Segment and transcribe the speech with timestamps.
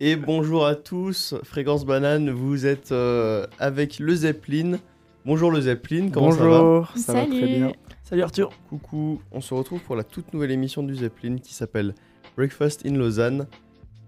[0.00, 4.78] Et bonjour à tous, Fréquence Banane, vous êtes euh, avec le Zeppelin.
[5.26, 7.46] Bonjour le Zeppelin, comment ça va Bonjour, ça va très Salut.
[7.56, 7.72] bien.
[8.04, 8.50] Salut Arthur.
[8.68, 11.94] Coucou, on se retrouve pour la toute nouvelle émission du Zeppelin qui s'appelle
[12.36, 13.48] Breakfast in Lausanne,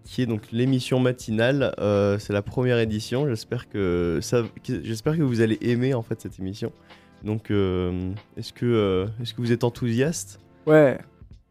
[0.04, 1.74] qui est donc l'émission matinale.
[1.80, 3.28] Euh, c'est la première édition.
[3.28, 6.70] J'espère que ça, que- j'espère que vous allez aimer en fait cette émission.
[7.24, 10.38] Donc, euh, est-ce que, euh, est-ce que vous êtes enthousiaste?
[10.66, 10.98] Ouais,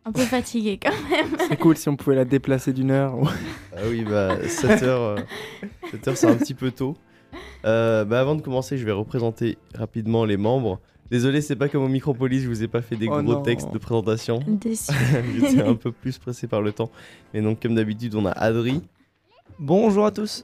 [0.10, 1.36] Un peu fatigué quand même.
[1.48, 3.14] c'est cool si on pouvait la déplacer d'une heure.
[3.76, 5.20] Ah oui, bah 7 heures,
[5.92, 6.98] 7 heures c'est un petit peu tôt.
[7.64, 10.80] Euh, bah, avant de commencer, je vais représenter rapidement les membres.
[11.12, 13.42] Désolé, c'est pas comme au Micropolis, je vous ai pas fait des Oh gros non.
[13.44, 14.40] textes de présentation.
[14.48, 14.92] Déçu.
[15.40, 16.90] J'étais un peu plus pressé par le temps.
[17.34, 18.82] Mais donc, comme d'habitude, on a Adri.
[19.60, 20.44] Bonjour à tous.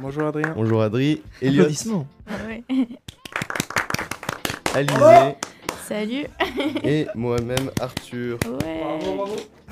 [0.00, 0.52] Bonjour Adrien.
[0.54, 1.22] Bonjour Adri.
[1.40, 2.06] Elliot, Applaudissements.
[2.28, 2.62] Ah ouais.
[4.74, 5.34] Alizé
[5.86, 6.26] Salut.
[6.84, 8.38] et moi-même Arthur.
[8.62, 8.80] Ouais.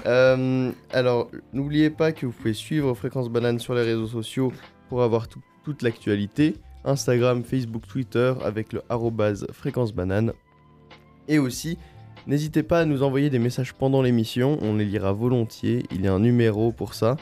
[0.07, 4.53] Euh, alors, n'oubliez pas que vous pouvez suivre Fréquence Banane sur les réseaux sociaux
[4.89, 6.57] pour avoir tout- toute l'actualité.
[6.85, 10.33] Instagram, Facebook, Twitter avec le arrobase Fréquence Banane.
[11.29, 11.77] Et aussi,
[12.27, 15.85] n'hésitez pas à nous envoyer des messages pendant l'émission, on les lira volontiers.
[15.91, 17.17] Il y a un numéro pour ça.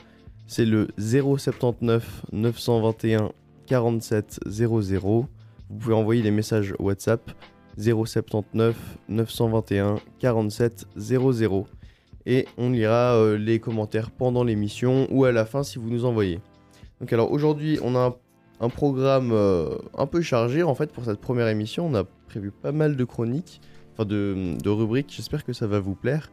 [0.47, 3.33] C'est le 079 921
[3.67, 5.27] 47 00.
[5.71, 7.31] Vous pouvez envoyer des messages WhatsApp
[7.79, 8.77] 079
[9.09, 11.67] 921 47 00
[12.27, 16.05] et on lira euh, les commentaires pendant l'émission ou à la fin si vous nous
[16.05, 16.41] envoyez.
[17.01, 18.17] Donc alors aujourd'hui on a
[18.61, 21.87] un, programme euh, un peu chargé en fait pour cette première émission.
[21.87, 23.61] On a prévu pas mal de chroniques,
[23.95, 25.13] enfin de, rubriques.
[25.17, 26.31] J'espère que ça va vous plaire.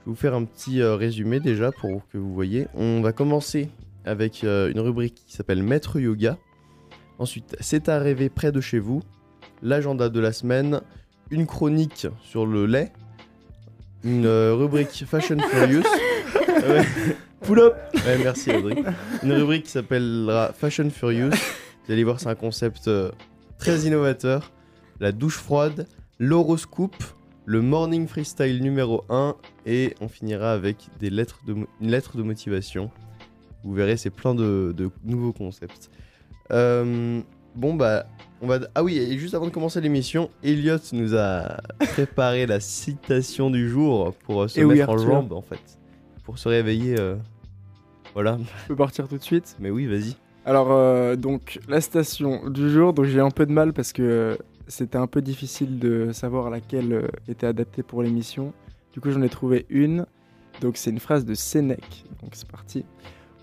[0.00, 2.66] Je vais vous faire un petit euh, résumé déjà pour que vous voyez.
[2.74, 3.70] On va commencer
[4.04, 6.38] avec une rubrique qui s'appelle Maître Yoga.
[7.18, 9.02] Ensuite, c'est à rêver près de chez vous.
[9.62, 10.80] L'agenda de la semaine.
[11.30, 12.92] Une chronique sur le lait.
[14.04, 15.82] Une euh, rubrique Fashion Furious.
[16.68, 16.84] Ouais.
[17.40, 17.74] Pull up.
[17.94, 18.82] Ouais, merci Audrey.
[19.22, 21.30] Une rubrique qui s'appellera Fashion Furious.
[21.30, 23.10] Vous allez voir, c'est un concept euh,
[23.58, 24.50] très innovateur.
[25.00, 25.86] La douche froide,
[26.18, 26.96] l'horoscope,
[27.46, 32.22] le morning freestyle numéro 1 et on finira avec des lettres de une lettre de
[32.22, 32.90] motivation.
[33.64, 35.90] Vous verrez, c'est plein de, de nouveaux concepts.
[36.50, 37.20] Euh,
[37.54, 38.06] bon, bah,
[38.40, 38.60] on va.
[38.74, 43.68] Ah oui, et juste avant de commencer l'émission, Elliot nous a préparé la citation du
[43.68, 45.60] jour pour euh, se Eh oui, mettre en jambe, en fait.
[46.24, 46.96] Pour se réveiller.
[46.98, 47.16] euh,
[48.14, 48.38] Voilà.
[48.62, 49.56] Je peux partir tout de suite.
[49.60, 50.16] Mais oui, vas-y.
[50.44, 54.38] Alors, euh, donc, la station du jour, donc j'ai un peu de mal parce que
[54.66, 58.52] c'était un peu difficile de savoir laquelle était adaptée pour l'émission.
[58.92, 60.06] Du coup, j'en ai trouvé une.
[60.60, 62.04] Donc, c'est une phrase de Sénèque.
[62.22, 62.84] Donc, c'est parti.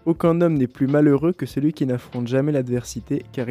[0.05, 3.47] Aucun homme n'est plus malheureux que celui qui n'affronte jamais l'adversité, car,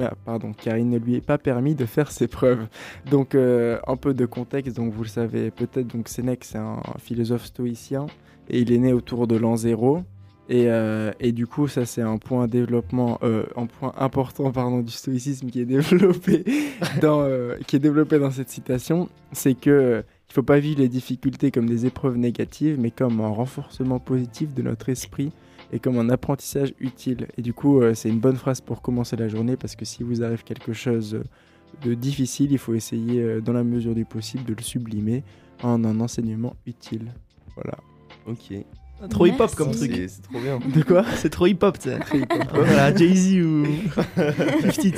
[0.00, 2.66] ah, car il ne lui est pas permis de faire ses preuves.
[3.10, 4.76] Donc, euh, un peu de contexte.
[4.76, 8.06] Donc, vous le savez peut-être, donc Sénèque, c'est un philosophe stoïcien
[8.48, 10.02] et il est né autour de l'an zéro.
[10.50, 14.80] Et, euh, et du coup, ça c'est un point développement, euh, un point important pardon
[14.80, 16.44] du stoïcisme qui est développé
[17.00, 20.88] dans, euh, qui est développé dans cette citation, c'est que il faut pas vivre les
[20.88, 25.30] difficultés comme des épreuves négatives, mais comme un renforcement positif de notre esprit
[25.72, 27.28] et comme un apprentissage utile.
[27.36, 30.02] Et du coup, euh, c'est une bonne phrase pour commencer la journée parce que si
[30.02, 31.22] vous arrive quelque chose
[31.82, 35.22] de difficile, il faut essayer, euh, dans la mesure du possible, de le sublimer
[35.62, 37.12] en un enseignement utile.
[37.54, 37.78] Voilà.
[38.26, 38.52] Ok.
[39.08, 39.92] Trop hip hop comme truc.
[39.94, 40.58] C'est c'est trop bien.
[40.58, 41.98] De quoi C'est trop hip hop, tu sais.
[42.52, 43.64] voilà, Jay-Z ou
[43.94, 44.72] 50.
[44.74, 44.94] tu sais.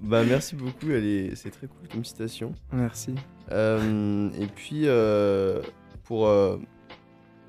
[0.00, 0.90] Bah, merci beaucoup.
[0.90, 1.36] Elle est...
[1.36, 2.52] C'est très cool comme citation.
[2.72, 3.14] Merci.
[3.52, 5.60] Euh, et puis, euh,
[6.04, 6.56] pour euh,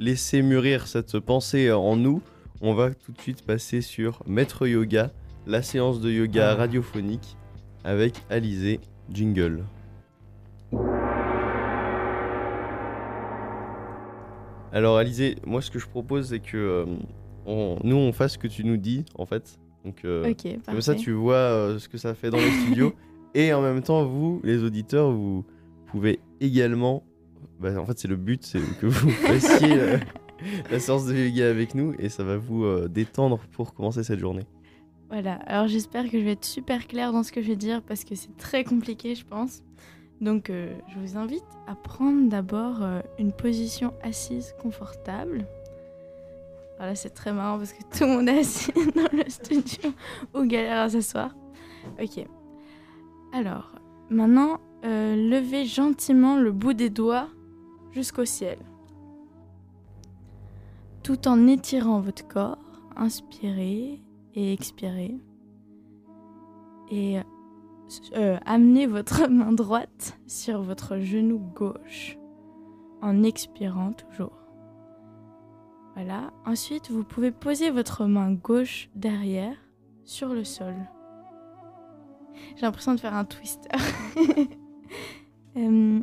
[0.02, 2.22] laisser mûrir cette pensée en nous,
[2.60, 5.12] on va tout de suite passer sur Maître Yoga,
[5.46, 6.56] la séance de yoga Ah.
[6.56, 7.38] radiophonique
[7.84, 8.80] avec Alizé
[9.12, 9.64] Jingle.
[14.74, 16.86] Alors Alizé, moi ce que je propose c'est que euh,
[17.46, 19.60] on- nous on fasse ce que tu nous dis en fait.
[19.84, 20.34] Donc euh,
[20.66, 22.94] comme ça tu vois euh, ce que ça fait dans le studio
[23.36, 25.46] et en même temps vous les auditeurs vous
[25.88, 27.04] pouvez également
[27.62, 29.98] bah, en fait c'est le but c'est que vous fassiez euh,
[30.72, 34.20] la séance de yoga avec nous et ça va vous euh, détendre pour commencer cette
[34.20, 34.46] journée.
[35.10, 37.82] Voilà, alors j'espère que je vais être super claire dans ce que je vais dire
[37.84, 39.62] parce que c'est très compliqué, je pense.
[40.22, 42.80] Donc euh, je vous invite à prendre d'abord
[43.20, 45.46] une position assise confortable.
[46.78, 49.92] Voilà, c'est très marrant parce que tout le monde est assis dans le studio
[50.34, 51.36] ou galère à s'asseoir.
[52.02, 52.26] Ok.
[53.34, 53.74] Alors,
[54.10, 57.28] maintenant, levez gentiment le bout des doigts
[57.92, 58.58] jusqu'au ciel.
[61.04, 62.58] Tout en étirant votre corps,
[62.96, 64.02] inspirez
[64.36, 65.16] et expirez.
[66.92, 67.20] Et
[68.16, 72.18] euh, amenez votre main droite sur votre genou gauche
[73.02, 74.38] en expirant toujours.
[75.96, 76.32] Voilà.
[76.46, 79.58] Ensuite, vous pouvez poser votre main gauche derrière
[80.04, 80.76] sur le sol.
[82.56, 83.70] J'ai l'impression de faire un twister.
[85.58, 86.00] Euh,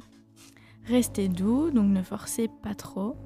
[0.88, 3.16] restez doux, donc ne forcez pas trop.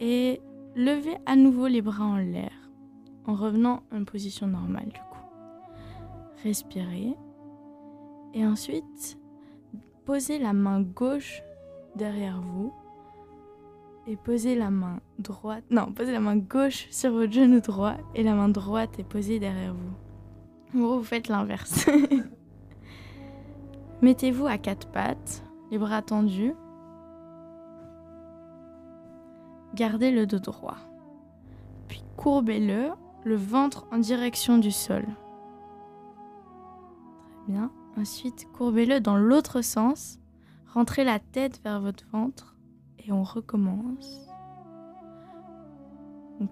[0.00, 0.40] Et
[0.74, 2.52] levez à nouveau les bras en l'air
[3.26, 5.18] en revenant en position normale du coup.
[6.42, 7.14] Respirez.
[8.34, 9.18] Et ensuite,
[10.04, 11.42] posez la main gauche
[11.96, 12.72] derrière vous
[14.06, 15.64] et posez la main droite.
[15.70, 19.38] Non, posez la main gauche sur votre genou droit et la main droite est posée
[19.38, 20.78] derrière vous.
[20.78, 21.86] En gros, vous faites l'inverse.
[24.02, 26.52] Mettez-vous à quatre pattes, les bras tendus.
[29.74, 30.76] Gardez le dos droit.
[31.88, 32.90] Puis courbez-le,
[33.24, 35.04] le ventre en direction du sol.
[37.26, 37.72] Très bien.
[37.96, 40.20] Ensuite, courbez-le dans l'autre sens.
[40.72, 42.56] Rentrez la tête vers votre ventre
[42.98, 44.20] et on recommence.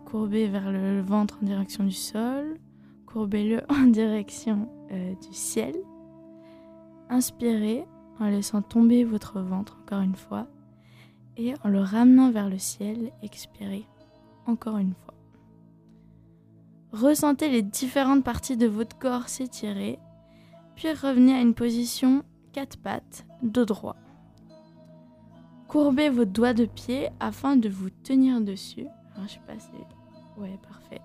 [0.06, 2.58] Courbez vers le ventre en direction du sol.
[3.06, 5.76] Courbez-le en direction euh, du ciel.
[7.08, 7.86] Inspirez
[8.18, 10.48] en laissant tomber votre ventre encore une fois
[11.36, 13.86] et en le ramenant vers le ciel, expirez
[14.46, 15.14] encore une fois.
[16.92, 19.98] Ressentez les différentes parties de votre corps s'étirer,
[20.76, 23.96] puis revenez à une position quatre pattes, dos droit.
[25.68, 28.86] Courbez vos doigts de pied afin de vous tenir dessus.
[29.14, 29.70] Alors, je sais pas si...
[30.36, 31.00] Ouais, parfait.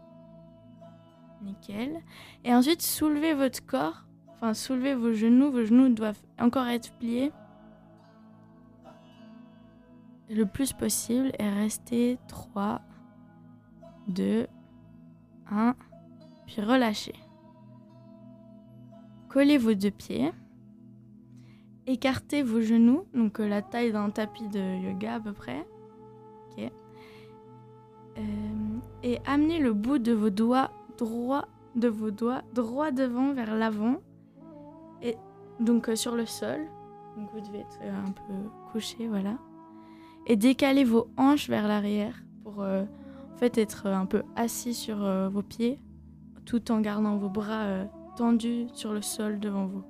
[1.41, 2.01] Nickel.
[2.43, 4.07] Et ensuite, soulevez votre corps
[4.37, 5.51] Enfin, soulevez vos genoux.
[5.51, 7.31] Vos genoux doivent encore être pliés
[10.29, 12.81] le plus possible et restez 3,
[14.07, 14.47] 2,
[15.49, 15.75] 1,
[16.45, 17.15] puis relâchez.
[19.29, 20.31] Collez vos deux pieds.
[21.85, 25.65] Écartez vos genoux, donc euh, la taille d'un tapis de yoga à peu près.
[28.17, 28.21] Euh,
[29.03, 33.97] et amenez le bout de vos doigts droit de vos doigts droit devant vers l'avant
[35.03, 35.15] et
[35.59, 36.61] donc euh, sur le sol.
[37.15, 38.33] Donc vous devez être un peu
[38.71, 39.37] couché, voilà.
[40.27, 42.83] Et décalez vos hanches vers l'arrière pour euh,
[43.33, 44.97] en fait être un peu assis sur
[45.29, 45.79] vos pieds
[46.45, 47.85] tout en gardant vos bras
[48.17, 49.83] tendus sur le sol devant vous.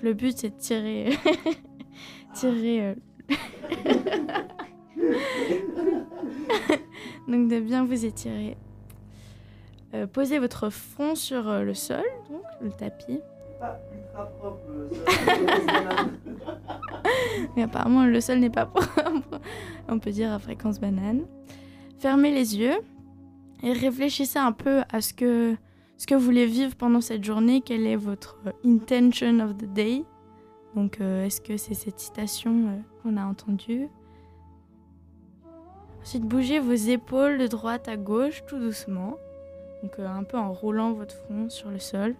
[0.00, 1.10] Le but c'est de tirer
[2.34, 2.96] tirer
[7.28, 8.56] donc de bien vous étirer.
[10.12, 13.20] posez votre front sur le sol, donc le tapis.
[17.56, 19.00] Mais apparemment, le sol n'est pas propre.
[19.88, 21.26] On peut dire à fréquence banane.
[21.98, 22.78] Fermez les yeux
[23.62, 25.56] et réfléchissez un peu à ce que,
[25.96, 27.60] ce que vous voulez vivre pendant cette journée.
[27.60, 30.04] Quelle est votre intention of the day?
[30.74, 33.88] Donc, euh, est-ce que c'est cette citation euh, qu'on a entendue?
[36.02, 39.16] Ensuite, bougez vos épaules de droite à gauche tout doucement.
[39.82, 42.14] Donc, euh, un peu en roulant votre front sur le sol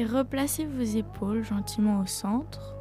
[0.00, 2.74] et replacez vos épaules gentiment au centre.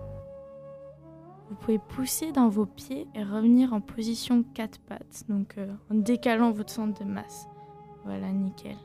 [1.49, 5.95] Vous pouvez pousser dans vos pieds et revenir en position quatre pattes, donc euh, en
[5.95, 7.49] décalant votre centre de masse.
[8.05, 8.77] Voilà, nickel.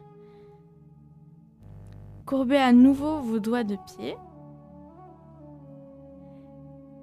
[2.27, 4.17] Courbez à nouveau vos doigts de pied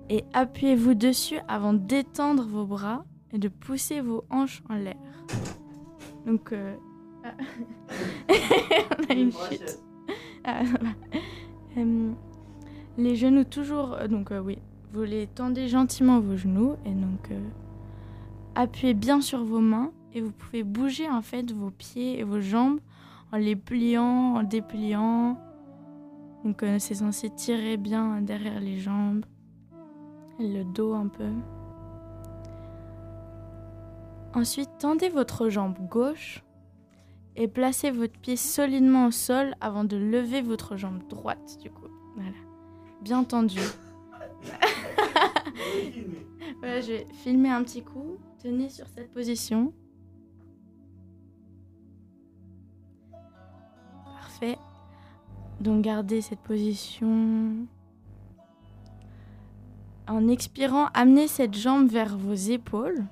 [0.10, 4.98] et appuyez-vous dessus avant d'étendre vos bras et de pousser vos hanches en l'air.
[6.25, 6.75] Donc, euh,
[8.29, 9.79] on a une chute.
[10.43, 10.62] Ah,
[11.77, 12.12] euh,
[12.98, 14.57] les genoux toujours, euh, donc euh, oui,
[14.93, 17.29] vous les tendez gentiment vos genoux et donc
[18.55, 22.41] appuyez bien sur vos mains et vous pouvez bouger en fait vos pieds et vos
[22.41, 22.79] jambes
[23.31, 25.38] en les pliant, en dépliant.
[26.43, 29.25] Donc c'est censé tirer bien derrière les jambes,
[30.39, 31.29] le dos un peu.
[34.33, 36.43] Ensuite, tendez votre jambe gauche
[37.36, 41.88] et placez votre pied solidement au sol avant de lever votre jambe droite du coup.
[42.16, 42.32] Voilà.
[43.02, 43.60] Bien tendu.
[46.60, 48.18] voilà, je vais filmer un petit coup.
[48.42, 49.74] Tenez sur cette position.
[54.04, 54.58] Parfait.
[55.60, 57.68] Donc gardez cette position.
[60.08, 63.04] En expirant, amenez cette jambe vers vos épaules.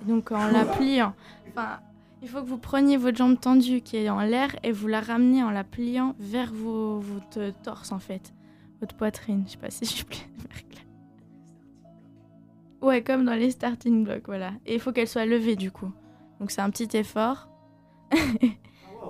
[0.00, 1.14] Et donc en la pliant.
[1.50, 1.80] Enfin,
[2.22, 5.00] il faut que vous preniez votre jambe tendue qui est en l'air et vous la
[5.00, 8.34] ramenez en la pliant vers vos, votre torse en fait,
[8.80, 9.44] votre poitrine.
[9.46, 10.26] Je sais pas si je suis clair.
[12.80, 14.52] Ouais, comme dans les starting blocks, voilà.
[14.64, 15.90] Et il faut qu'elle soit levée du coup.
[16.38, 17.48] Donc c'est un petit effort.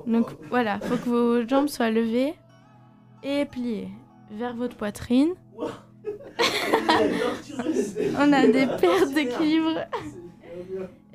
[0.06, 2.34] Donc voilà, il faut que vos jambes soient levées
[3.22, 3.88] et pliées
[4.30, 5.34] vers votre poitrine.
[8.18, 9.86] On a des pertes d'équilibre.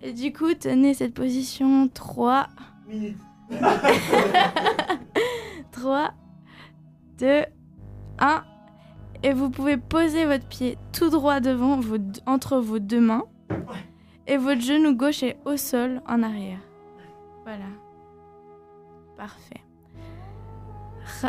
[0.05, 2.47] Et du coup, tenez cette position 3.
[2.87, 3.17] Minutes.
[5.71, 6.13] 3,
[7.19, 7.45] 2,
[8.19, 8.43] 1.
[9.23, 11.95] Et vous pouvez poser votre pied tout droit devant, vos,
[12.25, 13.23] entre vos deux mains.
[14.27, 16.59] Et votre genou gauche est au sol en arrière.
[17.43, 17.65] Voilà.
[19.15, 19.63] Parfait.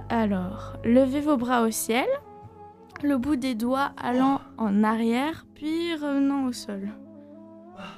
[0.09, 2.07] Alors, levez vos bras au ciel,
[3.04, 6.88] le bout des doigts allant en arrière, puis revenant au sol.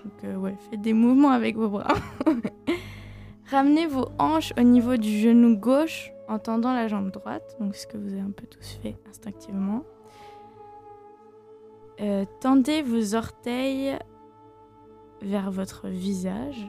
[0.04, 1.94] Donc, euh, ouais, faites des mouvements avec vos bras.
[3.50, 7.86] Ramenez vos hanches au niveau du genou gauche en tendant la jambe droite, donc ce
[7.86, 9.84] que vous avez un peu tous fait instinctivement.
[12.00, 13.96] Euh, tendez vos orteils
[15.22, 16.68] vers votre visage.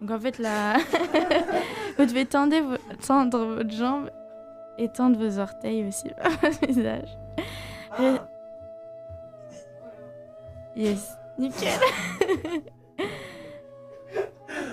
[0.00, 0.76] Donc en fait là,
[1.98, 4.10] vous devez tendre, tendre votre jambe
[4.78, 7.18] et tendre vos orteils aussi vers votre visage.
[10.74, 11.72] Yes, nickel.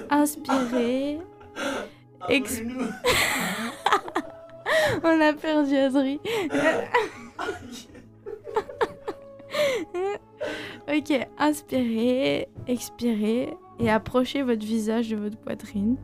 [0.09, 1.19] Inspirez.
[5.03, 6.19] On a perdu Adri.
[10.87, 15.97] ok, inspirez, expirez et approchez votre visage de votre poitrine.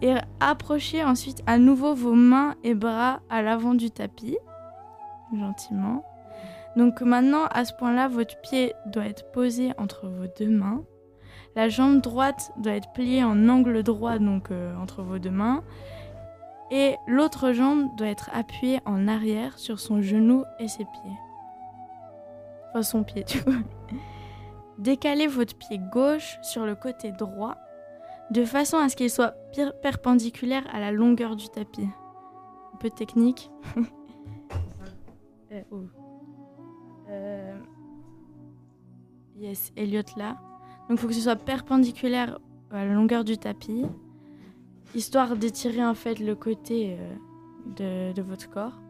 [0.00, 4.38] Et approchez ensuite à nouveau vos mains et bras à l'avant du tapis,
[5.32, 6.04] gentiment.
[6.76, 10.84] Donc maintenant, à ce point-là, votre pied doit être posé entre vos deux mains.
[11.54, 15.62] La jambe droite doit être pliée en angle droit, donc euh, entre vos deux mains.
[16.70, 21.18] Et l'autre jambe doit être appuyée en arrière sur son genou et ses pieds.
[22.70, 23.60] Enfin, son pied, tu vois.
[24.78, 27.56] Décalez votre pied gauche sur le côté droit,
[28.30, 29.34] de façon à ce qu'il soit
[29.82, 31.88] perpendiculaire à la longueur du tapis.
[32.72, 33.50] Un peu technique.
[35.54, 36.01] Euh, oh.
[37.12, 37.54] Euh,
[39.38, 40.36] yes, Elliot là.
[40.88, 42.38] Donc il faut que ce soit perpendiculaire
[42.70, 43.84] à la longueur du tapis,
[44.94, 48.80] histoire d'étirer en fait le côté euh, de, de, votre corps.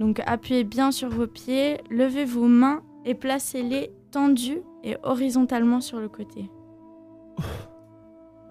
[0.00, 6.00] Donc appuyez bien sur vos pieds, levez vos mains et placez-les tendues et horizontalement sur
[6.00, 6.50] le côté.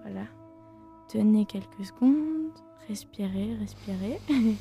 [0.02, 0.26] Voilà.
[1.08, 2.52] Tenez quelques secondes,
[2.86, 4.20] respirez, respirez.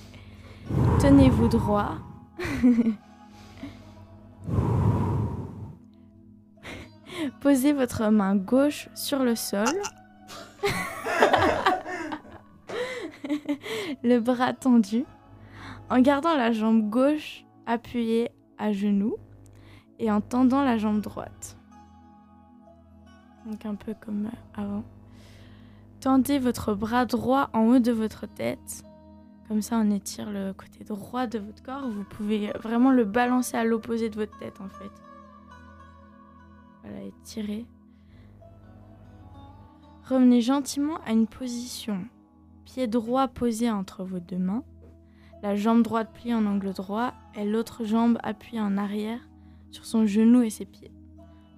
[1.00, 1.96] Tenez-vous droit.
[7.42, 9.66] Posez votre main gauche sur le sol.
[14.04, 15.06] le bras tendu.
[15.89, 19.16] En gardant la jambe gauche appuyée à genoux
[20.00, 21.58] et en tendant la jambe droite.
[23.46, 24.84] Donc un peu comme avant.
[26.01, 28.84] Tendez votre bras droit en haut de votre tête.
[29.48, 31.89] Comme ça, on étire le côté droit de votre corps.
[31.89, 34.92] Vous pouvez vraiment le balancer à l'opposé de votre tête en fait.
[36.84, 37.66] Voilà, étirez.
[40.04, 42.06] Revenez gentiment à une position.
[42.66, 44.63] Pied droit posé entre vos deux mains.
[45.44, 49.20] La jambe droite pliée en angle droit et l'autre jambe appuyée en arrière
[49.72, 50.92] sur son genou et ses pieds.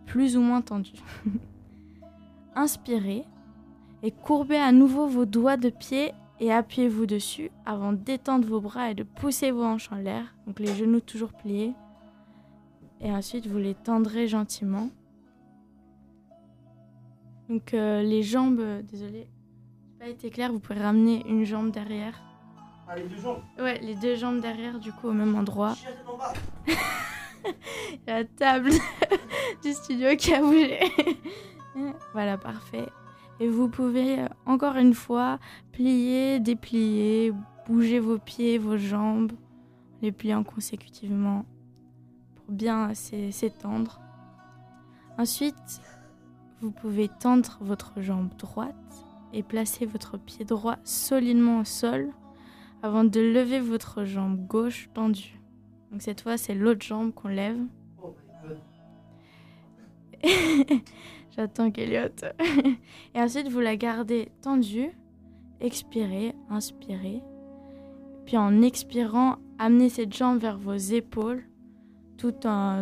[0.05, 0.93] Plus ou moins tendu.
[2.55, 3.23] Inspirez
[4.03, 8.91] et courbez à nouveau vos doigts de pied et appuyez-vous dessus avant d'étendre vos bras
[8.91, 10.35] et de pousser vos hanches en l'air.
[10.47, 11.73] Donc les genoux toujours pliés.
[13.01, 14.89] Et ensuite vous les tendrez gentiment
[17.49, 19.27] donc euh, les jambes, euh, désolé,
[19.99, 22.21] pas été clair, vous pouvez ramener une jambe derrière.
[22.87, 25.75] Ah, les deux jambes Ouais, les deux jambes derrière, du coup, au même endroit.
[28.07, 28.69] La table
[29.63, 30.79] du studio qui a bougé.
[32.13, 32.85] voilà, parfait.
[33.39, 35.39] Et vous pouvez euh, encore une fois
[35.71, 37.33] plier, déplier,
[37.65, 39.31] bouger vos pieds, vos jambes,
[40.01, 41.45] les pliant consécutivement
[42.35, 44.01] pour bien s'étendre.
[45.17, 45.81] Ensuite,
[46.61, 52.09] vous pouvez tendre votre jambe droite et placer votre pied droit solidement au sol
[52.81, 55.39] avant de lever votre jambe gauche tendue.
[55.91, 57.59] Donc cette fois, c'est l'autre jambe qu'on lève.
[61.35, 62.09] J'attends qu'Eliot.
[63.15, 64.91] et ensuite, vous la gardez tendue.
[65.61, 67.21] Expirez, inspirez.
[68.25, 71.43] Puis en expirant, amenez cette jambe vers vos épaules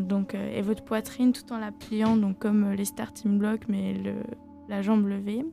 [0.01, 3.67] donc, euh, et votre poitrine tout en la pliant, donc comme euh, les starting blocks,
[3.67, 3.95] mais
[4.67, 5.45] la jambe levée.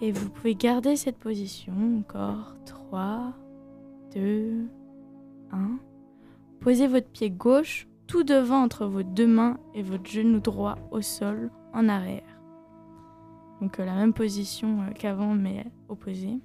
[0.00, 2.56] Et vous pouvez garder cette position encore.
[2.66, 3.32] 3,
[4.14, 4.66] 2,
[5.52, 5.78] 1.
[6.60, 11.00] Posez votre pied gauche tout devant entre vos deux mains et votre genou droit au
[11.00, 12.22] sol en arrière.
[13.60, 16.38] Donc euh, la même position qu'avant mais opposée.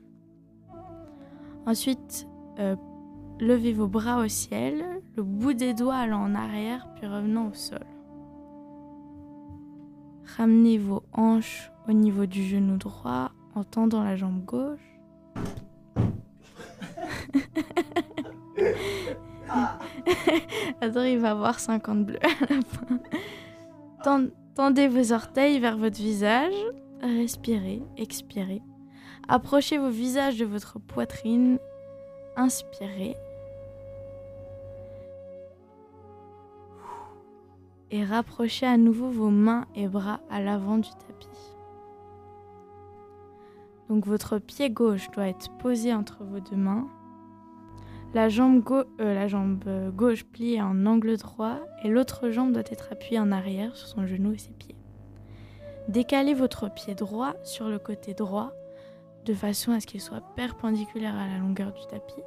[1.65, 2.27] Ensuite,
[3.39, 4.83] Levez vos bras au ciel,
[5.15, 7.79] le bout des doigts allant en arrière puis revenant au sol.
[10.36, 15.00] Ramenez vos hanches au niveau du genou droit en tendant la jambe gauche.
[20.81, 23.00] Attends, il va avoir 50 bleus à la fin.
[24.59, 26.53] Tendez vos orteils vers votre visage.
[27.01, 28.61] Respirez, expirez.
[29.29, 31.59] Approchez vos visages de votre poitrine.
[32.35, 33.15] Inspirez.
[37.89, 41.55] Et rapprochez à nouveau vos mains et bras à l'avant du tapis.
[43.87, 46.89] Donc votre pied gauche doit être posé entre vos deux mains.
[48.13, 48.67] La jambe,
[48.99, 49.27] euh,
[49.67, 53.87] euh, gauche pliée en angle droit et l'autre jambe doit être appuyée en arrière sur
[53.87, 54.75] son genou et ses pieds.
[55.89, 58.51] Décalez votre pied droit sur le côté droit
[59.25, 62.23] de façon à ce qu'il soit perpendiculaire à la longueur du tapis.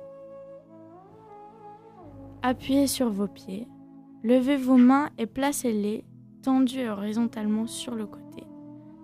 [2.42, 3.66] Appuyez sur vos pieds.
[4.22, 6.04] Levez vos mains et placez-les
[6.42, 8.44] tendues horizontalement sur le côté.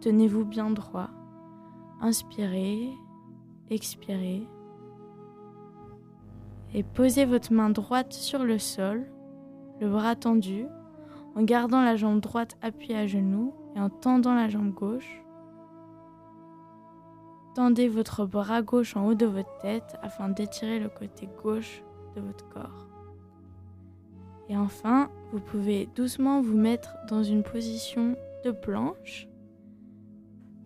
[0.01, 1.11] Tenez-vous bien droit.
[2.01, 2.89] Inspirez,
[3.69, 4.47] expirez.
[6.75, 9.07] Et posez votre main droite sur le sol,
[9.81, 10.67] le bras tendu,
[11.35, 15.23] en gardant la jambe droite appuyée à genoux et en tendant la jambe gauche.
[17.55, 21.83] Tendez votre bras gauche en haut de votre tête afin d'étirer le côté gauche
[22.15, 22.87] de votre corps.
[24.49, 29.29] Et enfin, vous pouvez doucement vous mettre dans une position de planche.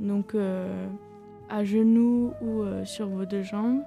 [0.00, 0.87] Donc euh,
[1.49, 3.82] à genoux ou euh, sur vos deux jambes.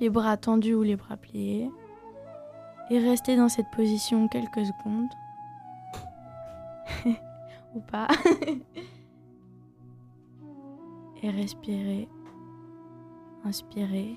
[0.00, 1.70] Les bras tendus ou les bras pliés.
[2.90, 5.08] Et restez dans cette position quelques secondes.
[7.74, 8.08] ou pas.
[11.22, 12.08] Et respirez.
[13.44, 14.16] Inspirez.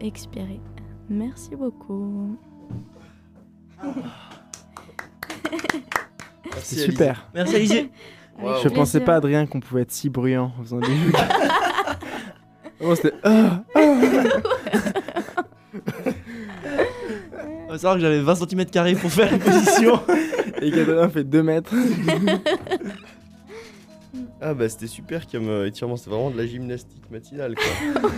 [0.00, 0.60] Expirez.
[1.08, 2.38] Merci beaucoup.
[3.82, 4.00] Merci,
[6.62, 6.90] C'est Alizé.
[6.92, 7.28] super.
[7.34, 7.90] Merci Alizé.
[8.40, 8.62] Waouh.
[8.62, 11.12] Je pensais pas, Adrien, qu'on pouvait être si bruyant en faisant des jeux.
[12.80, 13.12] oh, c'était.
[14.02, 15.42] Ah.
[17.68, 20.00] Faut savoir que j'avais 20 cm pour faire une position.
[20.60, 21.74] Et Adrien fait 2 mètres.
[24.42, 28.10] Ah bah c'était super comme euh, étirement, c'était vraiment de la gymnastique matinale quoi.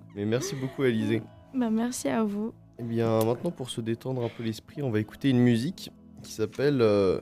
[0.14, 1.20] Mais merci beaucoup Alizé.
[1.52, 2.54] Bah, merci à vous.
[2.78, 5.90] Eh bien maintenant pour se détendre un peu l'esprit, on va écouter une musique
[6.22, 7.20] qui s'appelle euh,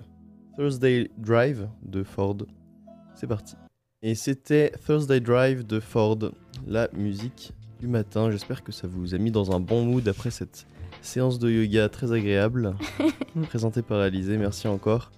[0.55, 2.37] Thursday Drive de Ford.
[3.15, 3.57] C'est parti.
[4.03, 6.19] Et c'était Thursday Drive de Ford,
[6.67, 8.31] la musique du matin.
[8.31, 10.67] J'espère que ça vous a mis dans un bon mood après cette
[11.03, 12.75] séance de yoga très agréable
[13.49, 14.37] présentée par Alizé.
[14.39, 15.11] Merci encore.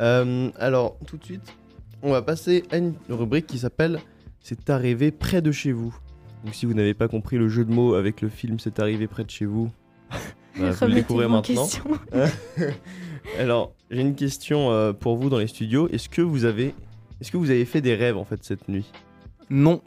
[0.00, 1.54] Euh, alors tout de suite,
[2.02, 4.00] on va passer à une rubrique qui s'appelle
[4.40, 5.96] C'est arrivé près de chez vous.
[6.44, 9.06] Donc si vous n'avez pas compris le jeu de mots avec le film C'est arrivé
[9.06, 9.70] près de chez vous,
[10.58, 11.62] bah, vous le découvrez en maintenant.
[11.62, 11.84] question.
[13.38, 15.88] Alors, j'ai une question euh, pour vous dans les studios.
[15.88, 16.74] Est-ce que vous avez
[17.20, 18.90] est-ce que vous avez fait des rêves en fait cette nuit?
[19.48, 19.80] Non.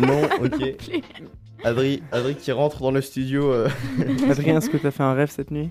[0.00, 0.76] Non, OK.
[1.64, 3.52] Adri, Adri qui rentre dans le studio.
[3.52, 3.68] euh,
[4.30, 5.70] Adrien, est-ce que t'as fait un rêve cette nuit?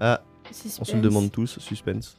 [0.00, 0.20] Ah,
[0.80, 2.18] on se le demande tous, suspense.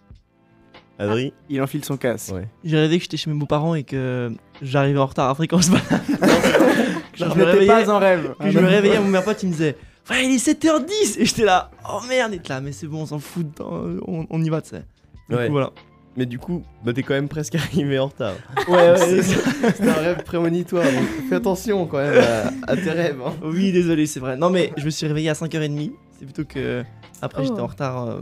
[0.99, 1.33] Adri?
[1.49, 2.33] Il enfile son casque.
[2.33, 2.47] Ouais.
[2.63, 4.31] J'ai rêvé que j'étais chez mes beaux-parents et que
[4.63, 5.69] j'arrivais en retard à fréquence.
[5.69, 5.75] Je
[7.13, 8.33] je me n'étais réveillais, pas un rêve.
[8.39, 9.77] que je me réveillais, mon meilleur pote il me disait
[10.09, 13.01] Ouais, il est 7h10 Et j'étais là, oh merde, il est là, mais c'est bon,
[13.03, 14.83] on s'en fout, on, on y va, tu sais.
[15.29, 15.45] Ouais.
[15.47, 15.71] coup, voilà.
[16.17, 18.34] Mais du coup, bah, t'es quand même presque arrivé en retard.
[18.67, 22.21] Ouais, C'est- C'était un rêve prémonitoire, donc fais attention quand même
[22.67, 23.19] à, à tes rêves.
[23.25, 23.34] hein.
[23.43, 24.36] Oui, désolé, c'est vrai.
[24.36, 25.91] Non, mais je me suis réveillé à 5h30.
[26.19, 26.84] C'est plutôt que.
[27.21, 27.63] Après, j'étais Oh.
[27.63, 28.08] en retard.
[28.08, 28.21] euh,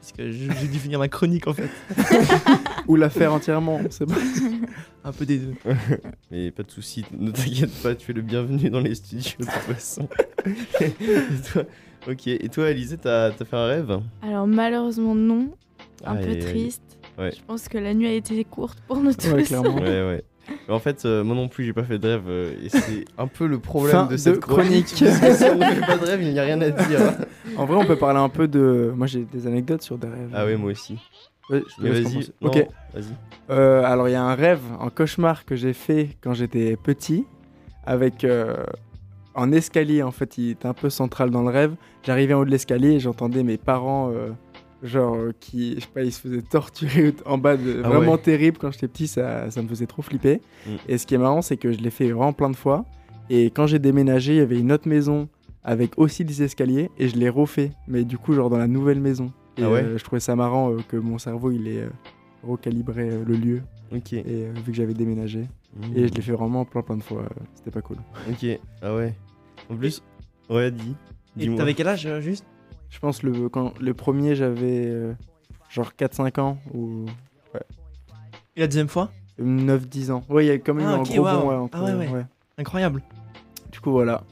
[0.00, 1.68] parce que j'ai dû finir ma chronique en fait.
[2.88, 3.80] Ou la faire entièrement.
[3.90, 4.14] C'est bon.
[5.04, 5.54] Un peu des deux.
[6.32, 9.44] Mais pas de soucis, ne t'inquiète pas, tu es le bienvenu dans les studios de
[9.44, 10.08] toute façon.
[10.80, 10.90] Et
[11.52, 11.62] toi-
[12.08, 14.00] ok, et toi Alizé, t'as as fait un rêve?
[14.22, 15.50] Alors malheureusement non,
[16.04, 16.82] un peu triste.
[17.22, 17.30] Ouais.
[17.36, 19.28] Je pense que la nuit a été courte pour nous tous.
[19.32, 19.74] Ouais, clairement.
[19.76, 20.24] Ouais, ouais.
[20.68, 22.22] Mais en fait, euh, moi non plus, j'ai pas fait de rêve.
[22.26, 24.86] euh, et c'est un peu le problème Fin de cette de chronique.
[24.98, 27.00] Parce que si on ne fait pas de rêve, il n'y a rien à dire.
[27.56, 28.92] En vrai, on peut parler un peu de.
[28.96, 30.30] Moi, j'ai des anecdotes sur des rêves.
[30.34, 30.98] Ah ouais, moi aussi.
[31.50, 32.28] Ouais, je te Mais laisse vas-y.
[32.40, 32.66] Ok.
[32.94, 33.04] Vas-y.
[33.50, 37.26] Euh, alors, il y a un rêve, un cauchemar que j'ai fait quand j'étais petit,
[37.84, 38.64] avec euh,
[39.34, 40.02] en escalier.
[40.02, 41.74] En fait, il était un peu central dans le rêve.
[42.04, 44.30] J'arrivais en haut de l'escalier et j'entendais mes parents, euh,
[44.82, 48.12] genre, euh, qui, je sais pas, ils se faisaient torturer en bas, de, Ah vraiment
[48.12, 48.18] ouais.
[48.18, 48.58] terrible.
[48.58, 50.40] Quand j'étais petit, ça, ça me faisait trop flipper.
[50.66, 50.70] Mm.
[50.88, 52.84] Et ce qui est marrant, c'est que je l'ai fait vraiment plein de fois.
[53.30, 55.28] Et quand j'ai déménagé, il y avait une autre maison
[55.64, 59.00] avec aussi des escaliers et je l'ai refait, mais du coup, genre dans la nouvelle
[59.00, 59.32] maison.
[59.58, 61.88] Et Ah ouais euh, je trouvais ça marrant euh, que mon cerveau il ait euh,
[62.42, 63.62] recalibré euh, le lieu
[63.94, 64.14] Ok.
[64.14, 65.96] et euh, vu que j'avais déménagé Mmh.
[65.96, 67.96] et je l'ai fait vraiment plein plein de fois euh, c'était pas cool
[68.30, 68.44] Ok.
[68.82, 69.14] Ah ouais.
[69.70, 70.02] En plus,
[70.50, 70.94] ouais, dis.
[71.40, 72.44] Et t'avais quel âge juste?
[72.92, 75.12] Je pense le quand le premier j'avais euh,
[75.70, 77.06] genre 4 5 ans ou
[78.54, 79.10] Et la deuxième fois?
[79.40, 80.22] 9-10 ans.
[80.28, 82.26] Ouais, il y a quand même Ah, un ok, gros ouais, Ah ouais, ouais.
[82.58, 83.02] Incroyable.
[83.72, 84.22] Du coup, voilà.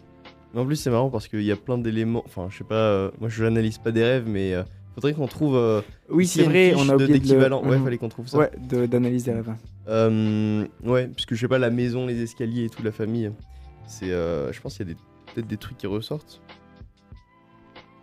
[0.52, 2.22] Mais en plus, c'est marrant parce qu'il y a plein d'éléments.
[2.26, 4.62] Enfin, je sais pas, euh, moi je n'analyse pas des rêves, mais euh,
[4.94, 5.56] faudrait qu'on trouve.
[5.56, 7.64] euh, Oui, c'est vrai, on a oublié de le- d'équivalent.
[7.64, 7.84] Ouais, Mhm.
[7.84, 8.36] fallait qu'on trouve ça.
[8.36, 9.54] Ouais, de- d'analyse des rêves.
[9.88, 13.30] Euh, ouais, parce que je sais pas, la maison, les escaliers et tout, la famille,
[13.86, 14.10] c'est.
[14.10, 15.00] euh, je pense qu'il y a des-
[15.34, 16.42] peut-être des trucs qui ressortent.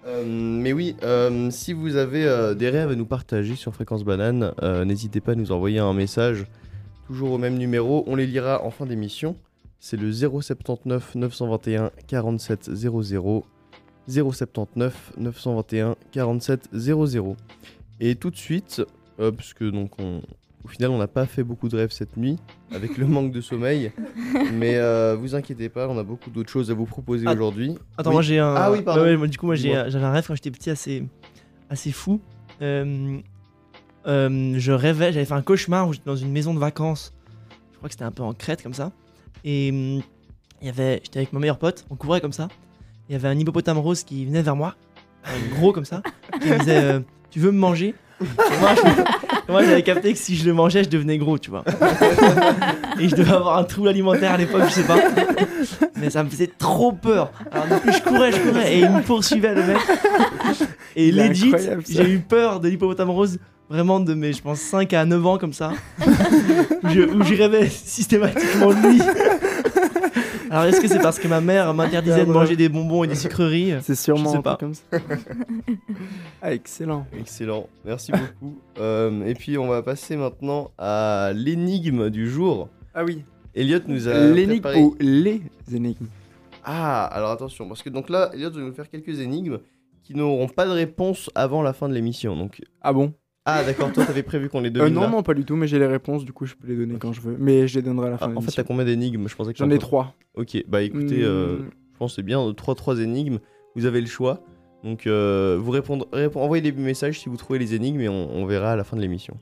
[0.08, 4.06] Euh, mais oui, euh, si vous avez euh, des rêves à nous partager sur Fréquence
[4.06, 4.54] Banane,
[4.86, 6.46] n'hésitez pas à nous envoyer un message,
[7.08, 8.04] toujours au même numéro.
[8.08, 9.36] On les lira en fin d'émission.
[9.80, 13.46] C'est le 079 921 47 00.
[14.08, 17.36] 079 921 47 00.
[18.00, 18.82] Et tout de suite,
[19.38, 20.22] puisque donc on,
[20.64, 22.38] au final on n'a pas fait beaucoup de rêves cette nuit,
[22.72, 23.92] avec le manque de sommeil,
[24.54, 27.78] mais euh, vous inquiétez pas, on a beaucoup d'autres choses à vous proposer Ah, aujourd'hui.
[27.98, 28.16] Attends, Oui.
[28.16, 28.54] moi j'ai un.
[28.56, 29.02] Ah oui, pardon.
[29.02, 31.04] Ouais, ouais, moi, du coup, moi j'ai- j'avais un rêve quand j'étais petit assez,
[31.70, 32.20] assez fou.
[32.62, 33.18] Euh,
[34.08, 37.14] euh, je rêvais, j'avais fait un cauchemar où j'étais dans une maison de vacances.
[37.72, 38.92] Je crois que c'était un peu en Crète comme ça.
[39.44, 40.02] Et il
[40.64, 42.48] y avait, j'étais avec mon meilleur pote, on courait comme ça.
[43.10, 44.76] Il y avait un hippopotame rose qui venait vers moi,
[45.56, 46.02] gros comme ça,
[46.42, 47.94] qui me disait Tu veux me manger?
[48.20, 48.24] Et
[48.60, 51.64] Moi, je- moi, j'avais capté que si je le mangeais, je devenais gros, tu vois.
[53.00, 54.98] Et je devais avoir un trouble alimentaire à l'époque, je sais pas.
[55.96, 57.32] Mais ça me faisait trop peur.
[57.52, 59.78] Alors du coup, je courais, je courais et il me poursuivait le mec.
[60.96, 61.54] Et Il legit,
[61.88, 65.38] j'ai eu peur de l'hippopotame rose vraiment de mes, je pense, 5 à 9 ans
[65.38, 65.72] comme ça.
[66.84, 69.02] je, où je rêvais systématiquement de lui.
[70.50, 73.16] Alors est-ce que c'est parce que ma mère m'interdisait de manger des bonbons et des
[73.16, 73.74] sucreries?
[73.82, 74.58] C'est sûrement Je sais un pas.
[74.58, 74.84] comme ça.
[76.42, 77.06] ah, excellent.
[77.18, 78.58] Excellent, merci beaucoup.
[78.80, 82.70] Euh, et puis on va passer maintenant à l'énigme du jour.
[82.94, 83.24] Ah oui.
[83.56, 84.82] Elliot nous a L'énigme préparé...
[84.82, 85.42] ou les
[85.74, 86.08] énigmes?
[86.64, 89.60] Ah, alors attention, parce que donc là, Elliot va nous faire quelques énigmes
[90.04, 92.36] qui n'auront pas de réponse avant la fin de l'émission.
[92.36, 93.14] Donc Ah bon?
[93.50, 95.10] Ah d'accord, toi t'avais prévu qu'on les Euh, devine Non, là.
[95.10, 97.14] non, pas du tout, mais j'ai les réponses, du coup je peux les donner quand
[97.14, 97.36] je veux.
[97.40, 99.36] Mais je les donnerai à la Ah, fin de en fait, t'as combien d'énigmes Je
[99.36, 100.14] pensais que J'en ai trois.
[100.36, 103.40] Ok, bah écoutez, euh, Hmm, je pense que c'est bien, 3-3 énigmes,
[103.76, 104.42] vous avez le choix.
[104.84, 108.36] Donc euh, vous répondre, répond- envoyez des messages si vous trouvez les énigmes et on,
[108.36, 109.38] on verra à la fin de l'émission.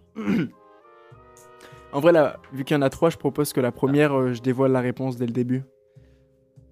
[1.92, 4.34] En vrai, là, vu qu'il y en a trois, je propose que la première, euh,
[4.34, 5.64] je dévoile la réponse dès le début.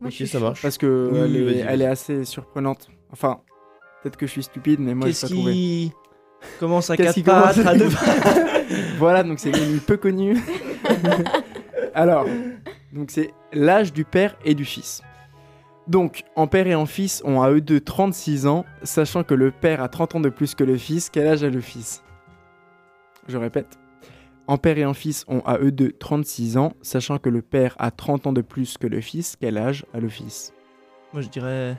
[0.01, 0.43] Moi, ok, ça chaud.
[0.43, 0.61] marche.
[0.61, 2.89] Parce que Oui, elle, est, elle assez surprenante.
[3.11, 3.39] Enfin,
[4.01, 5.91] peut-être que je suis stupide, mais moi, je pas trouvé.
[6.59, 7.89] Commence à quatre pattes, à deux
[8.97, 10.37] Voilà, donc c'est une peu connue.
[11.93, 12.25] Alors,
[12.91, 15.01] donc c'est l'âge du père et du fils.
[15.87, 19.51] Donc, en père et en fils ont à eux deux 36 ans, sachant que le
[19.51, 21.09] père a 30 ans de plus que le fils.
[21.09, 22.03] Quel âge a le fils?
[23.27, 23.79] Je répète.
[24.47, 27.75] En père et en fils ont à eux deux 36 ans, sachant que le père
[27.79, 29.35] a 30 ans de plus que le fils.
[29.39, 30.53] Quel âge a le fils?
[31.11, 31.77] Moi je dirais.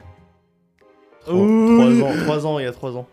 [1.27, 2.03] 3, Ouh.
[2.03, 3.07] ans, 3 ans, il y a 3 ans.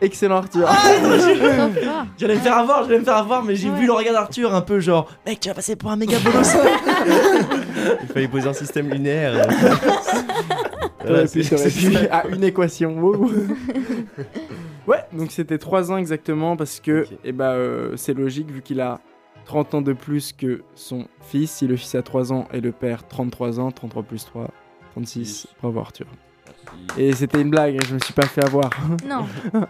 [0.00, 1.70] Excellent Arthur fort.
[2.18, 3.80] J'allais me faire avoir, j'allais me faire avoir, mais j'ai Ouais.
[3.80, 6.54] vu le regard d'Arthur un peu genre, mec, tu vas passer pour un méga bolos.
[8.02, 9.34] Il fallait poser un système lunaire.
[9.34, 9.54] Ouais,
[11.04, 12.98] Voilà, puis c'est- c'est à une équation.
[12.98, 13.30] Wow.
[14.86, 18.80] ouais, donc c'était 3 ans exactement parce que eh ben, euh, c'est logique vu qu'il
[18.80, 19.00] a
[19.46, 21.50] 30 ans de plus que son fils.
[21.50, 24.48] Si le fils a 3 ans et le père 33 ans, 33 plus 3,
[24.92, 25.24] 36.
[25.24, 25.46] Six.
[25.62, 26.06] Bravo Arthur.
[26.96, 28.70] Et c'était une blague, je me suis pas fait avoir.
[29.06, 29.26] Non.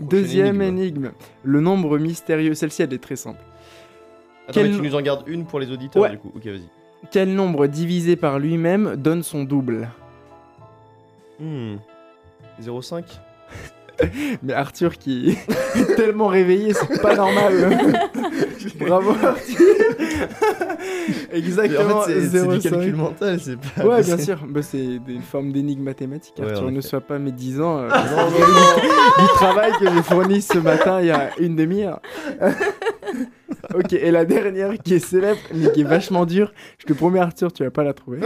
[0.00, 1.06] Deuxième énigme.
[1.06, 1.10] énigme.
[1.42, 3.40] Le nombre mystérieux, celle-ci elle est très simple.
[4.48, 6.10] Attends, mais tu nous en gardes une pour les auditeurs Ouais.
[6.10, 6.32] du coup.
[6.34, 6.68] Ok, vas-y.
[7.10, 9.88] Quel nombre divisé par lui-même donne son double
[11.40, 11.76] Hmm.
[12.60, 13.04] 0,5
[14.42, 15.30] Mais Arthur qui
[15.76, 17.98] est tellement réveillé, c'est pas normal.
[18.78, 19.66] Bravo Arthur.
[21.32, 21.98] Exactement.
[21.98, 22.70] En fait, c'est- du 0,5.
[22.70, 23.84] calcul mental, c'est pas.
[23.86, 24.38] Ouais, bien sûr.
[24.48, 26.34] Bah, c'est une forme d'énigme mathématique.
[26.38, 27.78] Ouais, Arthur, ne sois pas médisant.
[27.78, 27.88] euh,
[28.28, 32.00] du, du travail que j'ai fourni ce matin il y a une demi-heure.
[33.74, 36.52] ok, et la dernière qui est célèbre, mais qui est vachement dure.
[36.78, 38.20] Je te promets, Arthur, tu vas pas la trouver.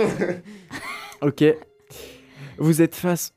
[1.20, 1.44] ok.
[2.58, 3.34] Vous êtes face.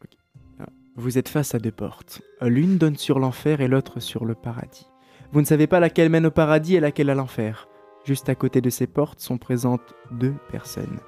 [0.97, 2.21] Vous êtes face à deux portes.
[2.41, 4.87] L'une donne sur l'enfer et l'autre sur le paradis.
[5.33, 7.67] Vous ne savez pas laquelle mène au paradis et laquelle à l'enfer.
[8.05, 10.99] Juste à côté de ces portes sont présentes deux personnes.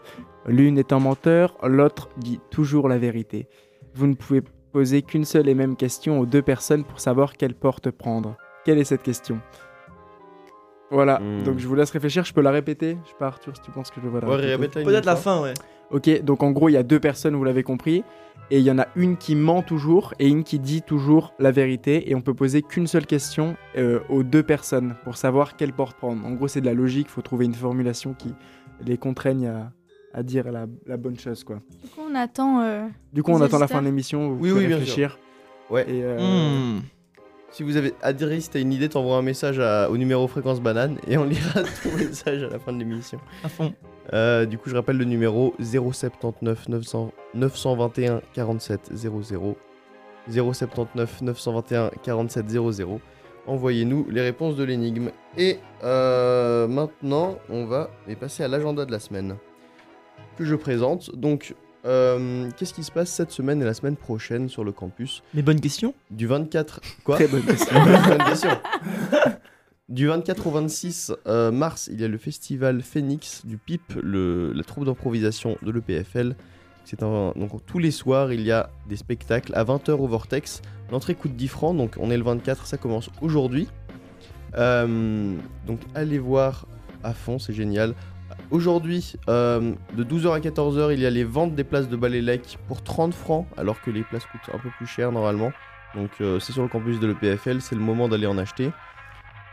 [0.48, 3.48] L'une est un menteur, l'autre dit toujours la vérité.
[3.94, 7.54] Vous ne pouvez poser qu'une seule et même question aux deux personnes pour savoir quelle
[7.54, 8.36] porte prendre.
[8.66, 9.40] Quelle est cette question?
[10.90, 11.44] Voilà, Hmm.
[11.44, 13.72] donc je vous laisse réfléchir, je peux la répéter Je sais pas Arthur si tu
[13.72, 14.84] penses que je vais la Ouais, répéter.
[14.84, 15.54] Peut-être la fin, ouais.
[15.92, 18.04] Ok, donc en gros il y a deux personnes, vous l'avez compris,
[18.52, 21.52] et il y en a une qui ment toujours et une qui dit toujours la
[21.52, 25.74] vérité, et on peut poser qu'une seule question euh, aux deux personnes pour savoir quelle
[25.74, 26.26] porte prendre.
[26.26, 28.34] En gros c'est de la logique, faut trouver une formulation qui
[28.86, 29.72] les contraigne à,
[30.14, 31.60] à dire la, la bonne chose quoi.
[31.84, 32.62] Du coup, on attend.
[32.62, 35.20] euh, Du coup on attend la fin de l'émission, vous Oui, pouvez oui, bien réfléchir.
[35.70, 35.84] Ouais.
[35.90, 36.80] Et, euh, Hmm.
[37.52, 40.62] Si vous avez adhéré, si t'as une idée, t'envoies un message à- au numéro fréquence
[40.62, 43.20] banane et on lira ton message à la fin de l'émission.
[43.44, 43.74] À fond.
[44.14, 49.56] Euh, du coup, je rappelle le numéro 079 900 921 47 00.
[50.30, 53.00] 079 921 47 00.
[53.48, 55.10] Envoyez-nous les réponses de l'énigme.
[55.38, 59.36] Et euh, maintenant, on va passer à l'agenda de la semaine
[60.38, 61.16] que je présente.
[61.16, 65.24] Donc, euh, qu'est-ce qui se passe cette semaine et la semaine prochaine sur le campus
[65.34, 65.94] Mais bonne question.
[66.12, 66.82] Du 24.
[67.04, 67.78] Quoi Très bonne question.
[67.84, 68.50] Bonne question.
[69.90, 74.52] Du 24 au 26 euh, mars, il y a le festival Phoenix du PIP, le-
[74.54, 76.36] la troupe d'improvisation de l'EPFL.
[76.84, 80.62] C'est un, donc tous les soirs, il y a des spectacles à 20h au Vortex.
[80.92, 83.68] L'entrée coûte 10 francs, donc on est le 24, ça commence aujourd'hui.
[84.58, 85.34] Euh,
[85.66, 86.66] donc allez voir
[87.04, 87.94] à fond, c'est génial.
[88.50, 92.58] Aujourd'hui, euh, de 12h à 14h, il y a les ventes des places de Balélec
[92.68, 95.52] pour 30 francs, alors que les places coûtent un peu plus cher normalement.
[95.96, 98.72] Donc euh, c'est sur le campus de l'EPFL, c'est le moment d'aller en acheter.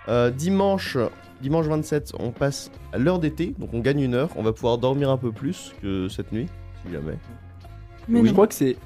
[0.09, 0.97] Euh, dimanche,
[1.41, 4.29] dimanche 27, on passe à l'heure d'été, donc on gagne une heure.
[4.37, 6.47] On va pouvoir dormir un peu plus que cette nuit,
[6.87, 7.17] si jamais.
[8.07, 8.29] Mais Oui.
[8.29, 8.77] Je crois que c'est.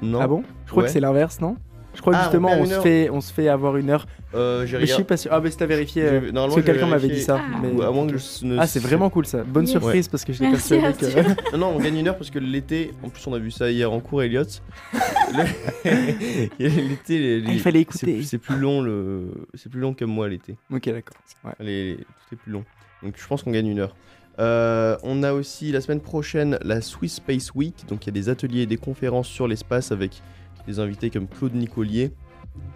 [0.00, 0.20] Non.
[0.22, 0.44] Ah bon?
[0.64, 0.86] Je crois Ouais.
[0.88, 1.56] que c'est l'inverse, non?
[1.94, 4.06] Je crois Ah, justement, on, se fait, on se fait avoir une heure.
[4.34, 5.30] Euh, j'ai Mais je suis pas sûr.
[5.32, 6.02] Ah, mais c'est à vérifier.
[6.04, 7.38] euh, Parce que quelqu'un m'avait dit ça.
[7.38, 7.58] Ah.
[7.62, 7.70] mais...
[7.70, 9.42] Ou à moins que je ne Ah, c'est vraiment cool ça.
[9.44, 9.72] Bonne Yes.
[9.72, 11.18] surprise parce que Merci, persuadé que.
[11.18, 11.36] Arthur.
[11.52, 13.70] Non, non, on gagne une heure parce que l'été, en plus on a vu ça
[13.70, 14.44] hier en cours, Elliot.
[16.58, 18.22] L'été, les- Il fallait c'est- écouter.
[18.22, 20.56] C'est plus long le, c'est plus long que moi l'été.
[20.72, 21.16] ok, d'accord.
[21.44, 21.52] Ouais.
[21.60, 22.64] Les- tout est plus long.
[23.02, 23.94] Donc je pense qu'on gagne une heure.
[24.38, 27.74] Euh, on a aussi la semaine prochaine la Swiss Space Week.
[27.88, 30.22] Donc il y a des ateliers et des conférences sur l'espace avec
[30.66, 32.12] des invités comme Claude Nicolier,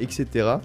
[0.00, 0.56] etc.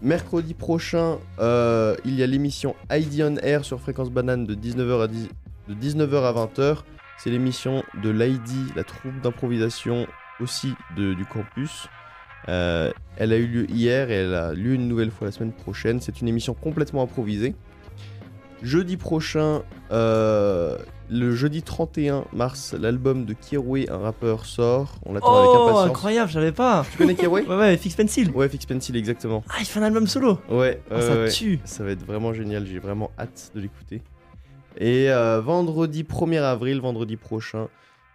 [0.00, 5.02] Mercredi prochain, euh, il y a l'émission ID on Air sur Fréquence Banane de 19h
[5.02, 5.28] à, 10
[5.68, 6.78] de 19h à 20h.
[7.18, 10.06] C'est l'émission de l'ID, la troupe d'improvisation
[10.40, 11.88] aussi du campus.
[12.48, 15.52] Euh, elle a eu lieu hier et elle a lieu une nouvelle fois la semaine
[15.52, 16.00] prochaine.
[16.00, 17.54] C'est une émission complètement improvisée.
[18.62, 20.78] Jeudi prochain, euh,
[21.10, 24.96] le jeudi 31 mars, l'album de Kiroué, un rappeur, sort.
[25.04, 25.86] On l'attend avec Oh, impatience.
[25.88, 26.86] incroyable, je savais pas.
[26.90, 27.42] Tu connais Kiroué?
[27.48, 28.30] Ouais, ouais, Fix Pencil.
[28.30, 29.44] Ouais, Fix Pencil, exactement.
[29.50, 30.38] Ah, il fait un album solo.
[30.48, 31.28] Ouais, Ah, ouais, ça ouais.
[31.30, 31.60] tue.
[31.64, 34.00] Ça va être vraiment génial, j'ai vraiment hâte de l'écouter.
[34.78, 37.68] Et euh, vendredi 1er avril, vendredi prochain,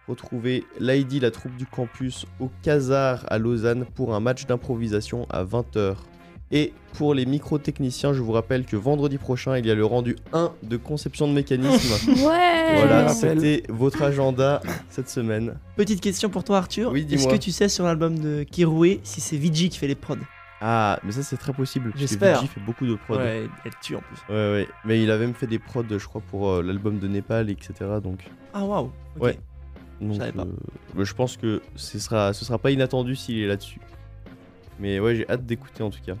[0.08, 5.44] retrouvez l'ID, la troupe du campus, au Casar à Lausanne pour un match d'improvisation à
[5.44, 5.94] 20h.
[6.50, 10.16] Et pour les micro-techniciens, je vous rappelle que vendredi prochain, il y a le rendu
[10.32, 11.94] 1 de conception de mécanisme.
[12.26, 15.54] Ouais voilà, c'était votre agenda cette semaine.
[15.76, 16.90] Petite question pour toi, Arthur.
[16.92, 19.94] Oui, Est-ce que tu sais sur l'album de Kiroué si c'est VG qui fait les
[19.94, 20.16] prods?
[20.60, 21.90] Ah, mais ça c'est très possible.
[21.90, 22.40] parce que J'espère.
[22.40, 23.16] VG fait beaucoup de prods.
[23.16, 24.16] Ouais, elle tue en plus.
[24.28, 24.68] Ouais, ouais.
[24.84, 27.72] Mais il a même fait des prods, je crois, pour euh, l'album de Népal, etc.
[28.02, 28.90] Donc, Ah, waouh.
[29.20, 29.38] Ouais.
[30.00, 30.42] donc, savais pas.
[30.42, 30.52] euh,
[30.94, 33.80] bah, je pense que ce sera, ce sera pas inattendu s'il est là-dessus.
[34.80, 36.14] Mais ouais, j'ai hâte d'écouter en tout cas.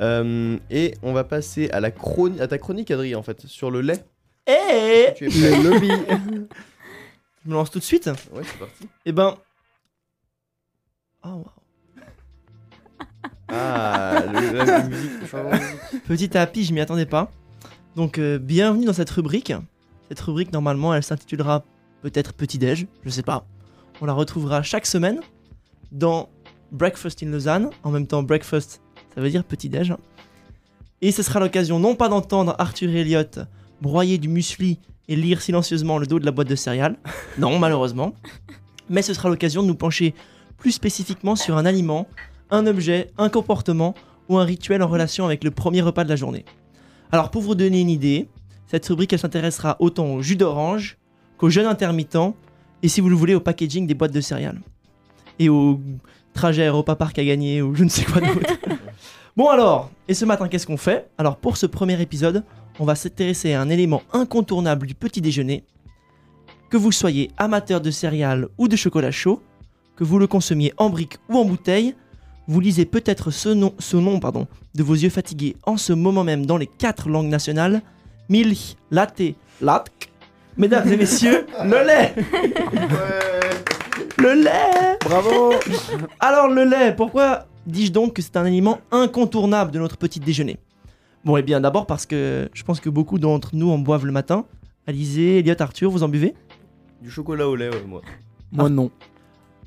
[0.00, 3.70] Euh, et on va passer à, la chroni- à ta chronique, Adrien, en fait, sur
[3.70, 4.04] le lait.
[4.46, 5.88] Eh Tu es prêt lobby.
[7.44, 8.06] Je me lance tout de suite.
[8.32, 8.88] Ouais, c'est parti.
[9.06, 9.36] Eh ben.
[11.24, 11.44] Oh, waouh.
[13.48, 15.10] Ah, le- la, musique.
[16.06, 17.30] Petit tapis, je m'y attendais pas.
[17.96, 19.52] Donc, euh, bienvenue dans cette rubrique.
[20.08, 21.64] Cette rubrique, normalement, elle s'intitulera
[22.02, 23.46] peut-être Petit Déj, je sais pas.
[24.00, 25.20] On la retrouvera chaque semaine
[25.90, 26.28] dans
[26.72, 27.70] Breakfast in Lausanne.
[27.82, 28.82] En même temps, breakfast,
[29.18, 29.96] ça veut dire petit déj.
[31.02, 33.24] Et ce sera l'occasion non pas d'entendre Arthur et Elliot
[33.82, 34.78] broyer du muesli
[35.08, 36.96] et lire silencieusement le dos de la boîte de céréales.
[37.36, 38.14] Non, malheureusement.
[38.88, 40.14] Mais ce sera l'occasion de nous pencher
[40.56, 42.06] plus spécifiquement sur un aliment,
[42.52, 43.96] un objet, un comportement
[44.28, 46.44] ou un rituel en relation avec le premier repas de la journée.
[47.10, 48.28] Alors pour vous donner une idée,
[48.68, 50.96] cette rubrique elle s'intéressera autant au jus d'orange
[51.38, 52.36] qu'au jeûne intermittent
[52.84, 54.60] et si vous le voulez au packaging des boîtes de céréales.
[55.40, 55.80] Et au
[56.34, 58.46] trajet Europa Park à gagner ou je ne sais quoi d'autre.
[59.38, 61.08] bon alors, et ce matin qu'est-ce qu'on fait?
[61.16, 62.42] Alors pour ce premier épisode,
[62.80, 65.64] on va s'intéresser à un élément incontournable du petit déjeuner.
[66.70, 69.40] Que vous soyez amateur de céréales ou de chocolat chaud,
[69.94, 71.94] que vous le consommiez en brique ou en bouteille,
[72.48, 76.24] vous lisez peut-être ce nom, ce nom pardon, de vos yeux fatigués en ce moment
[76.24, 77.82] même dans les quatre langues nationales.
[78.28, 79.22] Milk, latte,
[79.60, 80.10] latk.
[80.56, 82.12] Mesdames et messieurs, le lait
[84.18, 85.52] Le lait Bravo.
[86.18, 90.58] Alors le lait, pourquoi dis-je donc que c'est un aliment incontournable de notre petit déjeuner
[91.24, 94.12] Bon, et bien d'abord parce que je pense que beaucoup d'entre nous en boivent le
[94.12, 94.46] matin.
[94.86, 96.34] Alizé, Elliot, Arthur, vous en buvez?
[97.02, 98.00] Du chocolat au lait, ouais, moi.
[98.50, 98.90] Moi non.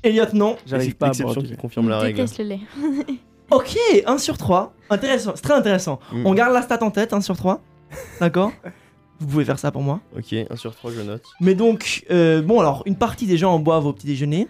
[0.02, 2.16] Elliot, non J'arrive C'est pas à boire qui confirme la règle.
[2.16, 2.60] déteste le lait.
[3.50, 4.72] Ok, 1 sur 3.
[4.88, 6.00] Intéressant, c'est très intéressant.
[6.10, 6.26] Mm.
[6.26, 7.60] On garde la stat en tête, 1 sur 3.
[8.18, 8.50] D'accord?
[9.20, 10.00] Vous pouvez faire ça pour moi.
[10.16, 11.22] Ok, 1 sur 3, je note.
[11.38, 14.48] Mais donc, euh, bon, alors, une partie des gens en boivent au petit déjeuner.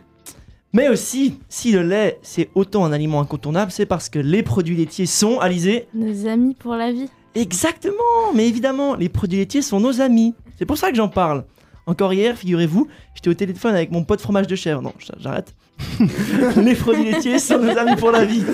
[0.74, 4.76] Mais aussi, si le lait c'est autant un aliment incontournable, c'est parce que les produits
[4.76, 7.10] laitiers sont, Alizé, Nos amis pour la vie.
[7.34, 10.34] Exactement, mais évidemment, les produits laitiers sont nos amis.
[10.58, 11.44] C'est pour ça que j'en parle.
[11.86, 14.80] Encore hier, figurez-vous, j'étais au téléphone avec mon pote fromage de chèvre.
[14.80, 15.54] Non, j'arrête.
[16.56, 18.44] les produits laitiers sont nos amis pour la vie.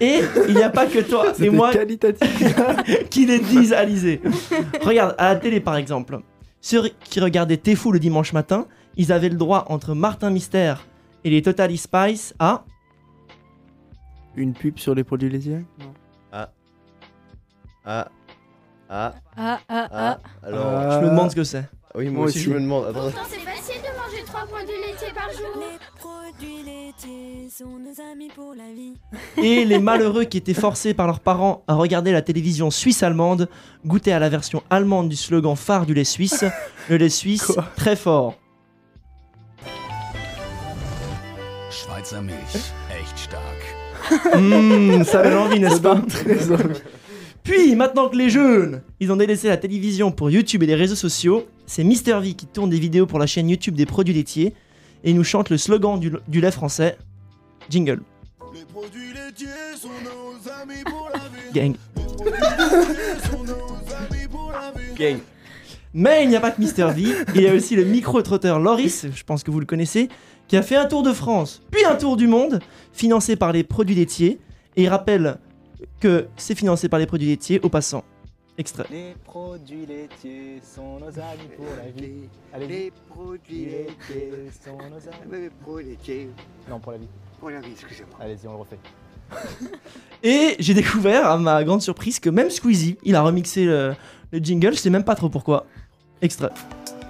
[0.00, 1.70] Et il n'y a pas que toi et moi
[3.10, 4.20] qui les disent, Alizé.
[4.82, 6.18] Regarde, à la télé par exemple,
[6.60, 10.86] ceux qui regardaient T'es fou le dimanche matin, ils avaient le droit entre Martin Mystère
[11.24, 12.64] et les Totally Spice à.
[14.36, 15.64] Une pub sur les produits laitiers?
[16.32, 16.50] Ah.
[17.84, 18.08] Ah.
[18.88, 19.14] Ah.
[19.14, 19.88] Ah, ah, Ah.
[19.92, 20.18] ah.
[20.42, 20.66] Alors.
[20.66, 20.98] Ah.
[21.00, 21.64] Je me demande ce que c'est.
[21.94, 22.46] Oui, moi, Moi aussi, aussi.
[22.46, 22.86] je me demande.
[22.86, 23.02] Attends.
[23.02, 25.46] Pourtant, c'est facile de manger trois produits laitiers par jour.
[25.60, 28.94] Les produits laitiers sont nos amis pour la vie.
[29.36, 33.48] Et les malheureux qui étaient forcés par leurs parents à regarder la télévision suisse-allemande
[33.86, 36.44] goûtaient à la version allemande du slogan phare du lait suisse,
[36.90, 37.64] le lait suisse Quoi?
[37.76, 38.34] très fort.
[42.04, 44.38] Schweizer Milch, echt stark.
[44.38, 46.80] Mmh, ça donne envie, n'est-ce pas très envie.
[47.42, 50.96] Puis, maintenant que les jeunes, ils ont délaissé la télévision pour YouTube et les réseaux
[50.96, 54.54] sociaux, c'est Mister V qui tourne des vidéos pour la chaîne YouTube des produits laitiers
[55.02, 56.98] et il nous chante le slogan du, du lait français.
[57.70, 58.02] Jingle.
[58.54, 59.46] Les produits laitiers
[59.80, 61.52] sont nos amis pour la vie.
[61.54, 61.74] Gang.
[61.96, 63.54] Les produits laitiers sont nos
[63.94, 64.94] amis pour la vie.
[64.94, 65.18] Gang.
[65.96, 69.06] Mais il n'y a pas que Mister V, il y a aussi le micro-trotteur Loris,
[69.14, 70.08] je pense que vous le connaissez,
[70.54, 72.60] qui a fait un tour de France, puis un tour du monde,
[72.92, 74.38] financé par les produits laitiers,
[74.76, 75.38] et il rappelle
[75.98, 78.04] que c'est financé par les produits laitiers au passant.
[78.56, 78.86] Extrait.
[78.88, 82.28] Les produits laitiers sont nos amis pour la vie.
[82.52, 84.30] Allez, Les produits laitiers.
[84.30, 85.42] laitiers sont nos amis.
[85.42, 86.28] Les produits laitiers.
[86.70, 87.08] Non, pour la vie.
[87.40, 88.16] Pour la vie, excusez-moi.
[88.20, 88.78] Allez-y, on le refait.
[90.22, 93.94] Et j'ai découvert, à ma grande surprise, que même Squeezie, il a remixé le,
[94.30, 95.66] le jingle, je sais même pas trop pourquoi.
[96.22, 96.50] Extrait.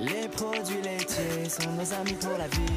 [0.00, 2.73] Les produits laitiers sont nos amis pour la vie.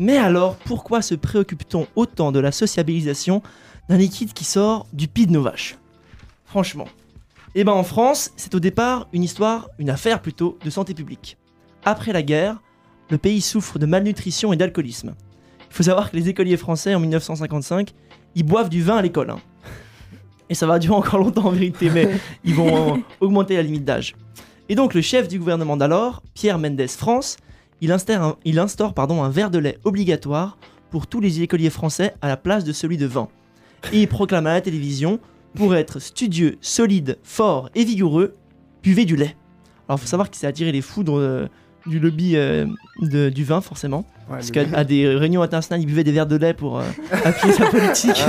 [0.00, 3.42] Mais alors, pourquoi se préoccupe-t-on autant de la sociabilisation
[3.90, 5.76] d'un liquide qui sort du pied de nos vaches?
[6.46, 6.88] Franchement.
[7.54, 11.36] Eh ben en France, c'est au départ une histoire, une affaire plutôt, de santé publique.
[11.84, 12.62] Après la guerre,
[13.10, 15.14] le pays souffre de malnutrition et d'alcoolisme.
[15.68, 17.92] Il faut savoir que les écoliers français en 1955,
[18.36, 19.28] ils boivent du vin à l'école.
[19.28, 19.40] hein.
[20.48, 22.08] Et ça va durer encore longtemps en vérité, mais
[22.42, 24.16] ils vont augmenter la limite d'âge.
[24.70, 27.36] Et donc le chef du gouvernement d'alors, Pierre Mendès France,
[27.80, 30.58] il instaure, un, il instaure pardon, un verre de lait obligatoire
[30.90, 33.28] pour tous les écoliers français à la place de celui de vin.
[33.92, 35.20] Et il proclame à la télévision,
[35.54, 38.34] pour être studieux, solide, fort et vigoureux,
[38.82, 39.36] buvez du lait.
[39.88, 41.46] Alors il faut savoir qu'il s'est attiré les foudres euh,
[41.86, 42.66] du lobby euh,
[43.02, 44.04] de- du vin forcément.
[44.28, 46.84] Ouais, Parce qu'à à des réunions internationales, il buvait des verres de lait pour euh,
[47.24, 48.22] appuyer sa politique.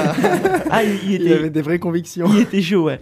[0.71, 2.27] ah, il, il il était, avait des vraies convictions.
[2.33, 2.99] il était chaud, ouais.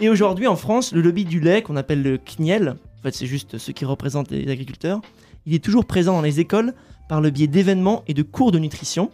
[0.00, 3.26] Et aujourd'hui, en France, le lobby du lait, qu'on appelle le CNIEL, en fait, c'est
[3.26, 5.00] juste ceux qui représentent les agriculteurs,
[5.46, 6.74] il est toujours présent dans les écoles
[7.08, 9.10] par le biais d'événements et de cours de nutrition.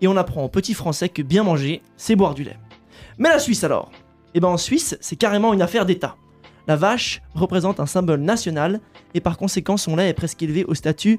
[0.00, 2.58] Et on apprend en petit français que bien manger, c'est boire du lait.
[3.18, 3.90] Mais la Suisse alors?
[4.34, 6.16] Eh ben en Suisse, c'est carrément une affaire d'État.
[6.66, 8.80] La vache représente un symbole national
[9.14, 11.18] et par conséquent, son lait est presque élevé au statut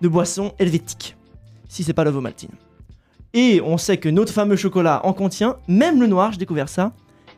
[0.00, 1.16] de boisson helvétique.
[1.68, 2.50] Si c'est pas l'ovomaltine.
[3.34, 6.92] Et on sait que notre fameux chocolat en contient, même le noir, j'ai découvert ça,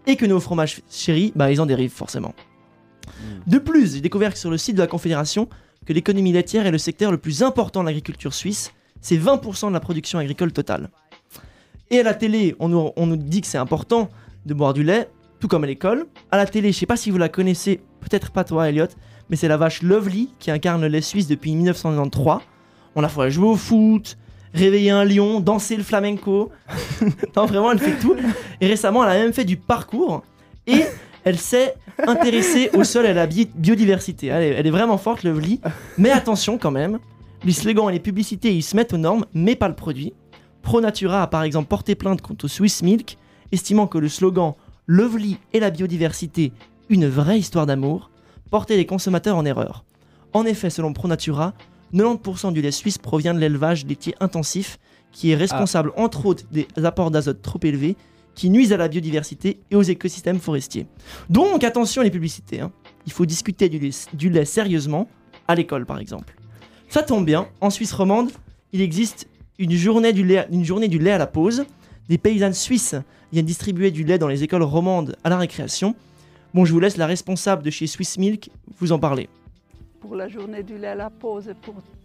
[0.07, 2.35] et que nos fromages chéris, bah ils en dérivent forcément.
[3.47, 5.49] De plus, j'ai découvert que sur le site de la Confédération
[5.87, 9.73] que l'économie laitière est le secteur le plus important de l'agriculture suisse, c'est 20% de
[9.73, 10.91] la production agricole totale.
[11.91, 14.09] Et à la télé, on nous, dit que c'est important
[14.47, 15.09] de boire du lait,
[15.41, 16.07] tout comme à l'école.
[16.31, 18.87] À la télé, je sais pas si vous la connaissez, peut-être pas toi Elliot,
[19.29, 22.39] mais c'est la vache Lovely qui incarne le lait suisse depuis 1993.
[22.97, 24.17] On la voit jouer au foot,
[24.55, 26.51] réveiller un lion, danser le flamenco.
[27.37, 28.17] non, vraiment, elle fait tout.
[28.61, 30.23] Et récemment, elle a même fait du parcours.
[30.67, 30.85] Et
[31.25, 31.75] elle s'est
[32.07, 34.29] intéressée au sol et à la bi- biodiversité.
[34.29, 35.61] Elle est, elle est vraiment forte, Lovely.
[35.99, 36.99] Mais attention quand même,
[37.45, 40.13] les slogans et les publicités, ils se mettent aux normes, mais pas le produit.
[40.63, 43.19] ProNatura a par exemple porté plainte contre Swiss Milk,
[43.53, 44.55] estimant que le slogan
[44.87, 46.53] Lovely et la biodiversité,
[46.89, 48.11] une vraie histoire d'amour,
[48.51, 49.85] portait les consommateurs en erreur.
[50.33, 51.55] En effet, selon ProNatura,
[51.95, 54.79] 90% du lait suisse provient de l'élevage laitier intensif,
[55.13, 57.97] qui est responsable entre autres des apports d'azote trop élevés,
[58.35, 60.87] qui nuisent à la biodiversité et aux écosystèmes forestiers.
[61.31, 62.73] Donc attention les publicités, hein.
[63.07, 65.09] il faut discuter du lait, sérieusement,
[65.49, 66.37] à l'école par exemple.
[66.89, 68.31] Ça tombe bien, en Suisse romande,
[68.73, 69.29] il existe
[69.59, 71.65] une journée du lait, une journée du lait à la pause.
[72.09, 72.97] Des paysannes suisses
[73.33, 75.95] viennent distribuer du lait dans les écoles romandes à la récréation.
[76.53, 79.29] Bon, je vous laisse la responsable de chez Swiss Milk vous en parler.
[80.01, 81.51] Pour la journée du lait à la pause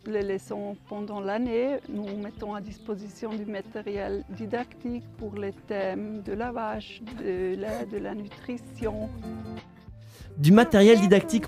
[0.05, 6.33] les leçons pendant l'année, nous mettons à disposition du matériel didactique pour les thèmes de
[6.33, 9.09] la vache, de lait, de la nutrition.
[10.37, 11.45] Du matériel didactique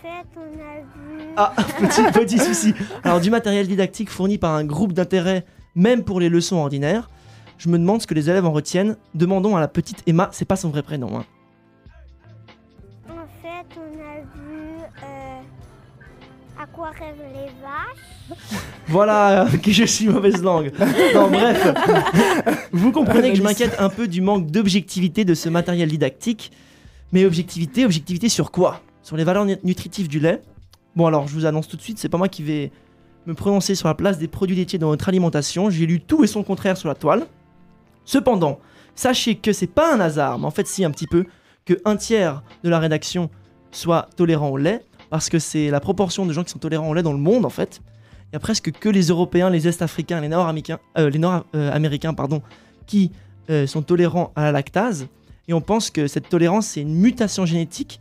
[0.00, 1.28] fait, on a vu.
[1.36, 2.74] Ah, petit, petit souci.
[3.04, 7.08] Alors, du matériel didactique fourni par un groupe d'intérêt, même pour les leçons ordinaires.
[7.58, 8.96] Je me demande ce que les élèves en retiennent.
[9.14, 11.18] Demandons à la petite Emma, c'est pas son vrai prénom.
[11.18, 11.24] hein.
[16.98, 18.38] Rêvent les vaches.
[18.88, 20.72] Voilà, euh, que je suis mauvaise langue.
[21.14, 21.68] Non, bref.
[22.72, 26.52] Vous comprenez que je m'inquiète un peu du manque d'objectivité de ce matériel didactique.
[27.12, 28.82] Mais objectivité, objectivité sur quoi?
[29.02, 30.42] Sur les valeurs nu- nutritives du lait?
[30.94, 32.70] Bon, alors, je vous annonce tout de suite, c'est pas moi qui vais
[33.26, 35.70] me prononcer sur la place des produits laitiers dans notre alimentation.
[35.70, 37.26] J'ai lu tout et son contraire sur la toile.
[38.04, 38.58] Cependant,
[38.94, 41.24] sachez que c'est pas un hasard, mais en fait, si, un petit peu,
[41.64, 43.30] que un tiers de la rédaction
[43.70, 44.80] soit tolérant au lait,
[45.10, 47.44] parce que c'est la proportion de gens qui sont tolérants au lait dans le monde,
[47.44, 47.80] en fait.
[48.30, 52.42] Il y a presque que les Européens, les Est-Africains, les Nord-Américains, euh, les Nord-Américains, pardon,
[52.86, 53.10] qui
[53.48, 55.08] euh, sont tolérants à la lactase.
[55.48, 58.00] Et on pense que cette tolérance, c'est une mutation génétique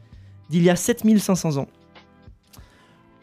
[0.49, 1.67] d'il y a 7500 ans.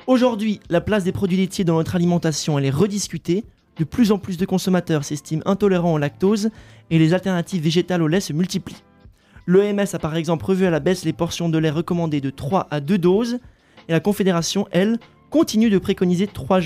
[0.06, 3.44] Aujourd'hui, la place des produits laitiers dans notre alimentation, elle est rediscutée.
[3.78, 6.50] De plus en plus de consommateurs s'estiment intolérants au lactose
[6.90, 8.82] et les alternatives végétales au lait se multiplient.
[9.46, 12.68] L'OMS a par exemple revu à la baisse les portions de lait recommandées de 3
[12.70, 13.40] à 2 doses
[13.88, 14.98] et la Confédération, elle,
[15.30, 16.60] continue de préconiser 3,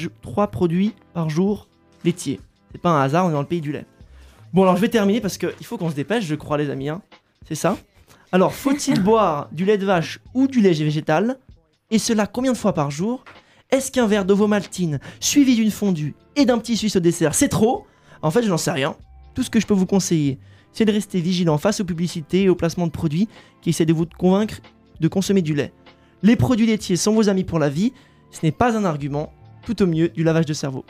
[0.51, 1.69] produits par jour
[2.05, 2.41] laitiers.
[2.73, 3.87] C'est pas un hasard, on est dans le pays du lait.
[4.53, 6.89] Bon alors je vais terminer parce qu'il faut qu'on se dépêche, je crois les amis.
[6.89, 7.03] hein.
[7.47, 7.77] C'est ça
[8.33, 11.39] Alors faut-il boire du lait de vache ou du lait végétal?
[11.91, 13.25] Et cela combien de fois par jour?
[13.71, 17.87] Est-ce qu'un verre d'ovomaltine suivi d'une fondue et d'un petit suisse au dessert, c'est trop?
[18.23, 18.97] En fait je n'en sais rien.
[19.35, 20.39] Tout ce que je peux vous conseiller,
[20.73, 23.29] c'est de rester vigilant face aux publicités et aux placements de produits
[23.63, 24.57] qui essaient de vous convaincre
[25.01, 25.73] de consommer du lait.
[26.23, 27.93] Les produits laitiers sont vos amis pour la vie,
[28.31, 29.33] ce n'est pas un argument,
[29.65, 30.85] tout au mieux du lavage de cerveau.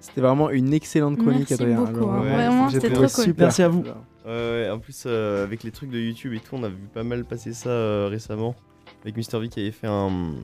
[0.00, 1.82] C'était vraiment une excellente chronique, Merci Adrien.
[1.84, 2.22] beaucoup, hein.
[2.24, 3.24] euh, Vraiment, c'était trop cool.
[3.24, 3.46] super.
[3.46, 3.84] Merci à vous.
[4.24, 7.02] Ouais, en plus, euh, avec les trucs de YouTube et tout, on a vu pas
[7.04, 8.54] mal passer ça euh, récemment.
[9.04, 9.38] Avec Mr.
[9.40, 10.34] V qui avait fait un.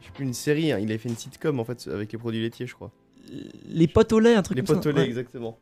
[0.00, 2.18] Je sais plus, une série, hein, il avait fait une sitcom en fait avec les
[2.18, 2.90] produits laitiers, je crois.
[3.68, 4.90] Les potes au lait, un truc Les comme potes ça.
[4.90, 5.06] au lait, Ouais.
[5.08, 5.58] exactement.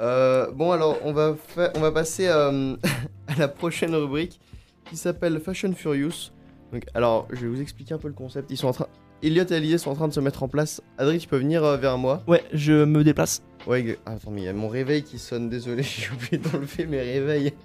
[0.00, 2.76] Euh, bon, alors, on va, fa- on va passer euh,
[3.26, 4.40] à la prochaine rubrique
[4.84, 6.30] qui s'appelle Fashion Furious.
[6.72, 8.50] Donc, alors, je vais vous expliquer un peu le concept.
[8.50, 8.86] Ils sont en train.
[9.22, 10.80] Elliot et Alizé sont en train de se mettre en place.
[10.96, 13.42] Adri, tu peux venir euh, vers moi Ouais, je me déplace.
[13.66, 16.86] Ouais, ah, attends, mais il y a mon réveil qui sonne, désolé, j'ai oublié d'enlever
[16.86, 17.52] mes réveils.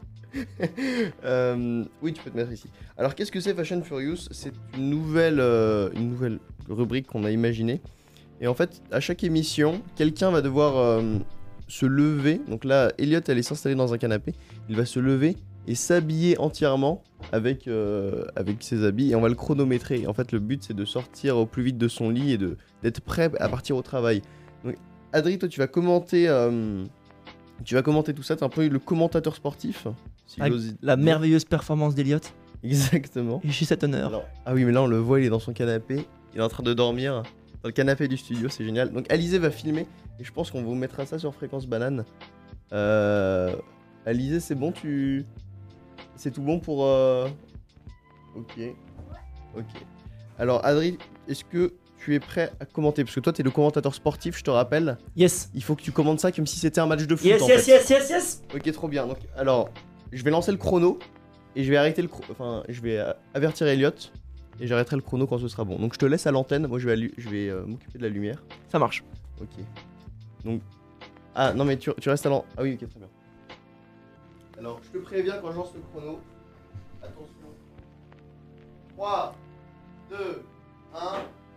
[1.23, 2.67] Euh, oui, tu peux te mettre ici.
[2.97, 4.29] Alors, qu'est-ce que c'est Fashion Furious?
[4.31, 7.81] C'est une nouvelle, euh, une nouvelle rubrique qu'on a imaginée.
[8.41, 11.03] Et en fait, à chaque émission, quelqu'un va devoir
[11.67, 12.41] se lever.
[12.47, 14.33] Donc là, Elliot, elle est s'installer dans un canapé.
[14.69, 15.37] Il va se lever
[15.67, 19.11] et s'habiller entièrement avec, euh, avec ses habits.
[19.11, 20.01] Et on va le chronométrer.
[20.01, 22.37] Et en fait, le but, c'est de sortir au plus vite de son lit et
[22.37, 24.21] de- d'être prêt à partir au travail.
[24.65, 24.75] Donc,
[25.13, 26.27] Adri, toi, tu vas commenter.
[26.27, 26.83] euh,
[27.63, 28.35] tu vas commenter tout ça.
[28.35, 29.87] T'es un peu le commentateur sportif.
[30.25, 32.33] si Avec j'ose La merveilleuse performance d'Eliott.
[32.63, 33.41] Exactement.
[33.43, 34.07] Et je suis cet honneur.
[34.07, 36.05] Alors- ah oui, mais là, on le voit, il est dans son canapé.
[36.33, 37.23] Il est en train de dormir
[37.61, 38.49] dans le canapé du studio.
[38.49, 38.91] C'est génial.
[38.91, 39.85] Donc, Alizé va filmer.
[40.19, 42.03] Et je pense qu'on vous mettra ça sur Fréquence Banane.
[42.73, 43.55] Euh...
[44.05, 45.25] Alizé, c'est bon Tu.
[46.15, 46.85] C'est tout bon pour.
[46.85, 47.27] euh,
[48.35, 48.59] Ok.
[49.57, 49.63] Ok.
[50.39, 50.97] Alors, Adri,
[51.27, 53.03] est-ce que tu es prêt à commenter?
[53.03, 54.97] Parce que toi, tu es le commentateur sportif, je te rappelle.
[55.15, 55.49] Yes.
[55.53, 57.25] Il faut que tu commentes ça comme si c'était un match de foot.
[57.25, 57.71] Yes, en yes, fait.
[57.71, 58.43] yes, yes, yes.
[58.55, 59.05] Ok, trop bien.
[59.07, 59.69] Donc, alors,
[60.11, 60.97] je vais lancer le chrono
[61.55, 62.25] et je vais arrêter le chrono.
[62.31, 63.91] Enfin, je vais euh, avertir Elliot
[64.59, 65.77] et j'arrêterai le chrono quand ce sera bon.
[65.77, 66.65] Donc, je te laisse à l'antenne.
[66.67, 68.43] Moi, je vais, allu- je vais euh, m'occuper de la lumière.
[68.71, 69.03] Ça marche.
[69.39, 69.49] Ok.
[70.43, 70.61] Donc,
[71.35, 72.49] ah non, mais tu, tu restes à l'antenne.
[72.57, 73.09] Ah oui, ok, très bien.
[74.63, 76.19] Je te préviens quand je lance le chrono.
[77.01, 77.49] Attention.
[78.95, 79.35] 3,
[80.09, 80.43] 2,
[80.95, 80.99] 1,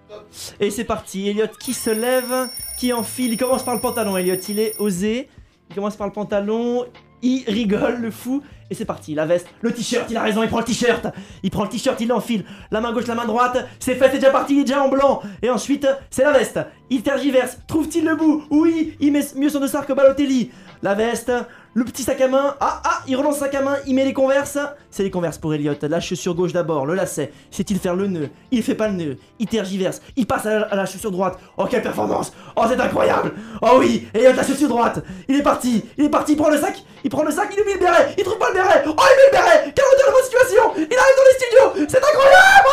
[0.09, 0.27] top.
[0.59, 1.29] Et c'est parti.
[1.29, 2.49] Elliot qui se lève,
[2.79, 3.33] qui enfile.
[3.33, 4.17] Il commence par le pantalon.
[4.17, 5.29] Elliot, il est osé.
[5.69, 6.87] Il commence par le pantalon.
[7.23, 8.43] Il rigole, le fou.
[8.71, 9.15] Et c'est parti.
[9.15, 10.11] La veste, le t-shirt.
[10.11, 10.43] Il a raison.
[10.43, 11.07] Il prend le t-shirt.
[11.45, 12.01] Il prend le t-shirt.
[12.01, 12.45] Il l'enfile.
[12.73, 13.69] La main gauche, la main droite.
[13.79, 14.11] C'est fait.
[14.11, 14.55] C'est déjà parti.
[14.55, 15.23] Il est déjà en blanc.
[15.43, 16.59] Et ensuite, c'est la veste.
[16.91, 17.59] Il tergiverse.
[17.69, 18.45] Trouve-t-il le bout?
[18.51, 18.97] Oui.
[18.99, 20.51] Il met mieux son dossard que Balotelli.
[20.83, 21.31] La veste.
[21.77, 22.57] Le petit sac à main.
[22.59, 23.03] Ah ah.
[23.07, 23.77] Il relance sac à main.
[23.87, 24.57] Il met les converses.
[24.91, 25.75] C'est les converses pour Elliot.
[25.83, 26.87] La chaussure gauche d'abord.
[26.87, 27.31] Le lacet.
[27.51, 28.31] Sait-il faire le nœud?
[28.51, 29.19] Il fait pas le nœud.
[29.39, 30.01] Il tergiverse.
[30.17, 31.39] Il passe à la, chaussure droite.
[31.59, 35.05] Oh quelle performance Oh c'est incroyable Oh oui Elliot la chaussure droite.
[35.29, 35.85] Il est parti.
[35.99, 36.33] Il est parti.
[36.33, 36.83] Il prend le sac.
[37.05, 37.51] Il prend le sac.
[37.55, 38.15] Il oublie le béret.
[38.17, 38.83] Il trouve pas le béret.
[38.87, 39.73] Oh il met le béret.
[39.75, 41.89] Quelle retournement de situation Il arrive dans les studios.
[41.91, 42.67] C'est incroyable.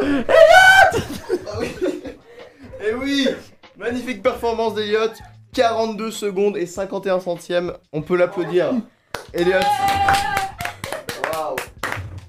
[0.00, 1.68] Bravo Elliot Ah oui
[2.84, 3.28] Et oui
[3.78, 5.12] Magnifique performance d'Eliott
[5.54, 7.72] 42 secondes et 51 centièmes.
[7.92, 8.72] On peut l'applaudir.
[9.34, 9.62] Elliott
[11.32, 11.56] Waouh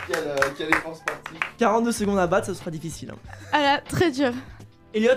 [0.07, 3.11] quel, euh, quel effort sportif 42 secondes à battre, ça sera difficile.
[3.11, 3.17] hein.
[3.53, 4.31] Ah là, très dur.
[4.93, 5.11] Elliot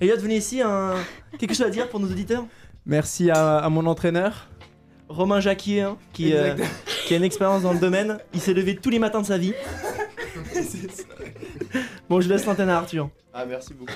[0.00, 0.60] Elliot, venez ici.
[0.60, 0.94] Un...
[1.38, 2.44] Quelque chose à dire pour nos auditeurs?
[2.84, 4.48] Merci à, à mon entraîneur.
[5.08, 6.54] Romain Jacquier, hein, qui, euh,
[7.06, 8.18] qui a une expérience dans le domaine.
[8.34, 9.54] Il s'est levé tous les matins de sa vie.
[12.08, 13.10] Bon, je laisse l'antenne à Arthur.
[13.34, 13.92] Ah, merci beaucoup.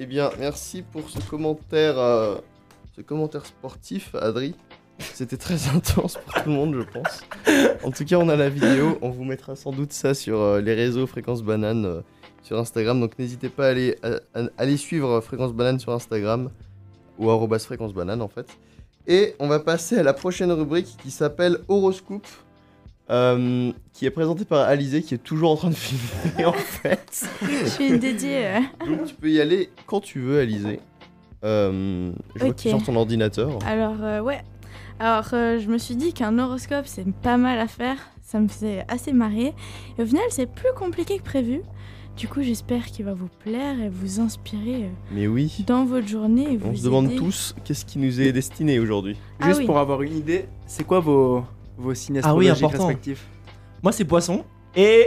[0.00, 2.36] Eh bien, merci pour ce commentaire, euh,
[2.94, 4.54] ce commentaire sportif, Adri.
[5.00, 7.24] C'était très intense pour tout le monde, je pense.
[7.82, 8.96] En tout cas, on a la vidéo.
[9.02, 12.00] On vous mettra sans doute ça sur euh, les réseaux Fréquence Banane euh,
[12.44, 13.00] sur Instagram.
[13.00, 13.74] Donc, n'hésitez pas à
[14.56, 16.48] aller, suivre Fréquence Banane sur Instagram
[17.18, 18.46] ou arrobas Fréquence Banane en fait.
[19.08, 22.28] Et on va passer à la prochaine rubrique qui s'appelle Horoscope.
[23.10, 27.28] Euh, qui est présentée par Alizé qui est toujours en train de filmer en fait.
[27.42, 28.46] Je suis dédiée.
[28.46, 28.60] euh.
[28.86, 30.80] Donc tu peux y aller quand tu veux, Alizé.
[31.44, 33.58] Euh, je vois que tu sors ton ordinateur.
[33.64, 34.40] Alors, euh, ouais.
[34.98, 37.96] Alors, euh, je me suis dit qu'un horoscope, c'est pas mal à faire.
[38.22, 39.54] Ça me faisait assez marrer.
[39.98, 41.62] Et au final, c'est plus compliqué que prévu.
[42.16, 46.08] Du coup, j'espère qu'il va vous plaire et vous inspirer euh, Mais oui, dans votre
[46.08, 46.54] journée.
[46.54, 49.16] Et vous on se demande tous qu'est-ce qui nous est destiné aujourd'hui.
[49.38, 49.66] Ah Juste oui.
[49.66, 51.44] pour avoir une idée, c'est quoi vos,
[51.78, 52.86] vos signes Ah oui, important.
[52.86, 53.26] respectifs
[53.82, 54.44] Moi, c'est poisson.
[54.74, 55.06] Et.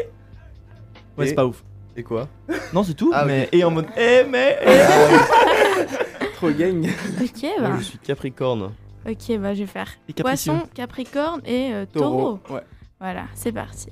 [1.17, 1.63] Ouais, Et- c'est pas ouf.
[1.95, 2.27] Et quoi?
[2.73, 3.11] Non, c'est tout.
[3.13, 3.49] Ah, mais...
[3.51, 3.85] Et en mode.
[3.97, 4.57] Eh, mais.
[4.65, 6.25] eh.
[6.35, 6.87] Trop gang.
[7.21, 8.71] Ok, Moi bah, je suis Capricorne.
[9.07, 12.39] ok, bah, je vais faire poisson, capricorne et euh, taureau.
[12.49, 12.61] Ouais.
[12.99, 13.89] Voilà, c'est parti.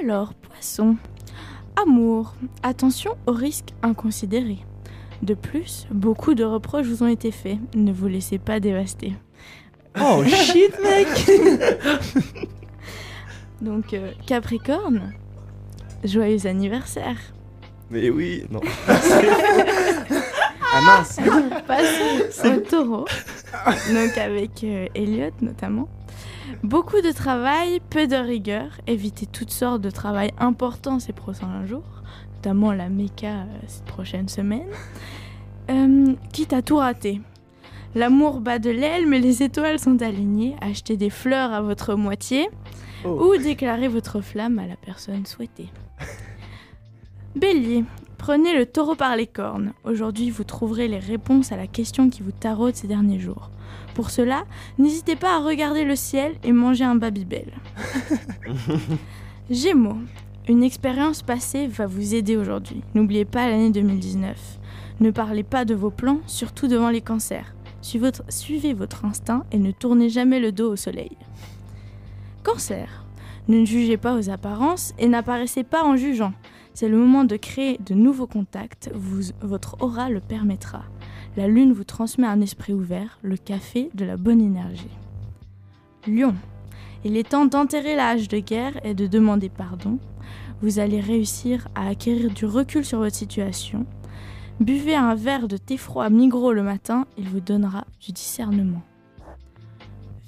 [0.00, 0.96] Alors, poisson.
[1.82, 2.34] Amour.
[2.62, 4.58] Attention aux risques inconsidérés.
[5.22, 7.58] De plus, beaucoup de reproches vous ont été faits.
[7.74, 9.14] Ne vous laissez pas dévaster.
[10.00, 11.08] Oh shit, mec
[13.60, 15.12] Donc, euh, Capricorne,
[16.04, 17.16] joyeux anniversaire.
[17.90, 18.60] Mais oui, non.
[20.76, 21.20] Ah mince
[21.68, 23.04] Passons au taureau.
[23.92, 25.88] Donc, avec euh, Elliot notamment.
[26.64, 28.70] Beaucoup de travail, peu de rigueur.
[28.88, 32.02] Évitez toutes sortes de travail importants ces prochains jours,
[32.36, 34.68] notamment la méca euh, cette prochaine semaine.
[35.70, 37.20] Euh, quitte à tout rater.
[37.94, 40.56] L'amour bat de l'aile, mais les étoiles sont alignées.
[40.60, 42.48] Achetez des fleurs à votre moitié
[43.06, 43.34] Oh.
[43.34, 45.68] ou déclarez votre flamme à la personne souhaitée.
[47.36, 47.84] Bélier,
[48.16, 49.74] prenez le taureau par les cornes.
[49.84, 53.50] Aujourd'hui, vous trouverez les réponses à la question qui vous taraude ces derniers jours.
[53.94, 54.44] Pour cela,
[54.78, 57.52] n'hésitez pas à regarder le ciel et manger un Babybel.
[59.50, 59.98] Gémeaux,
[60.48, 62.82] une expérience passée va vous aider aujourd'hui.
[62.94, 64.58] N'oubliez pas l'année 2019.
[65.00, 67.53] Ne parlez pas de vos plans, surtout devant les cancers.
[67.84, 71.18] Suivez votre, instinct et ne tournez jamais le dos au soleil.
[72.42, 73.04] Cancer,
[73.46, 76.32] ne jugez pas aux apparences et n'apparaissez pas en jugeant.
[76.72, 78.90] C'est le moment de créer de nouveaux contacts,
[79.42, 80.84] votre aura le permettra.
[81.36, 84.88] La lune vous transmet un esprit ouvert, le café de la bonne énergie.
[86.06, 86.34] Lion,
[87.04, 89.98] il est temps d'enterrer la hache de guerre et de demander pardon.
[90.62, 93.84] Vous allez réussir à acquérir du recul sur votre situation.
[94.60, 98.82] Buvez un verre de thé froid Migros le matin, il vous donnera du discernement.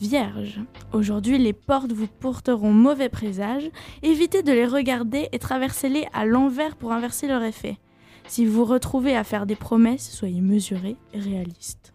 [0.00, 0.60] Vierge,
[0.92, 3.70] aujourd'hui les portes vous porteront mauvais présage.
[4.02, 7.78] Évitez de les regarder et traversez-les à l'envers pour inverser leur effet.
[8.26, 11.94] Si vous vous retrouvez à faire des promesses, soyez mesuré et réaliste.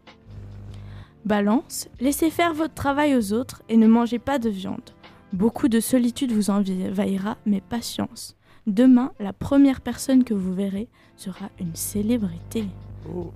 [1.26, 4.92] Balance, laissez faire votre travail aux autres et ne mangez pas de viande.
[5.34, 8.36] Beaucoup de solitude vous envahira, mais patience.
[8.68, 12.66] Demain, la première personne que vous verrez sera une célébrité.
[13.10, 13.32] Ouh.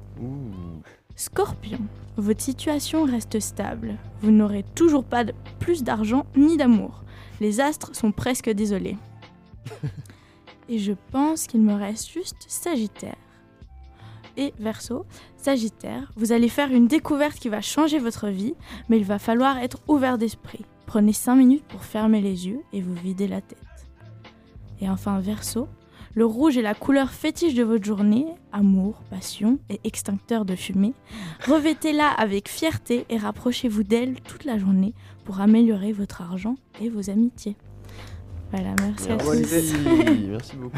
[1.15, 1.79] Scorpion,
[2.17, 3.95] votre situation reste stable.
[4.21, 7.03] Vous n'aurez toujours pas de plus d'argent ni d'amour.
[7.39, 8.97] Les astres sont presque désolés.
[10.69, 13.15] Et je pense qu'il me reste juste Sagittaire.
[14.37, 15.05] Et Verseau,
[15.37, 18.53] Sagittaire, vous allez faire une découverte qui va changer votre vie,
[18.89, 20.65] mais il va falloir être ouvert d'esprit.
[20.85, 23.57] Prenez 5 minutes pour fermer les yeux et vous vider la tête.
[24.81, 25.67] Et enfin Verseau,
[26.13, 30.93] le rouge est la couleur fétiche de votre journée, amour, passion et extincteur de fumée.
[31.45, 34.93] Revêtez-la avec fierté et rapprochez-vous d'elle toute la journée
[35.25, 37.55] pour améliorer votre argent et vos amitiés.
[38.51, 39.31] Voilà, merci à tous.
[39.31, 39.77] Alizé.
[40.29, 40.77] Merci beaucoup.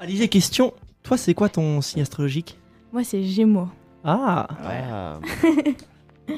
[0.00, 0.72] Alizé, question.
[1.02, 2.58] Toi, c'est quoi ton signe astrologique?
[2.92, 3.68] Moi, c'est Gémeaux.
[4.04, 5.20] Ah Ah.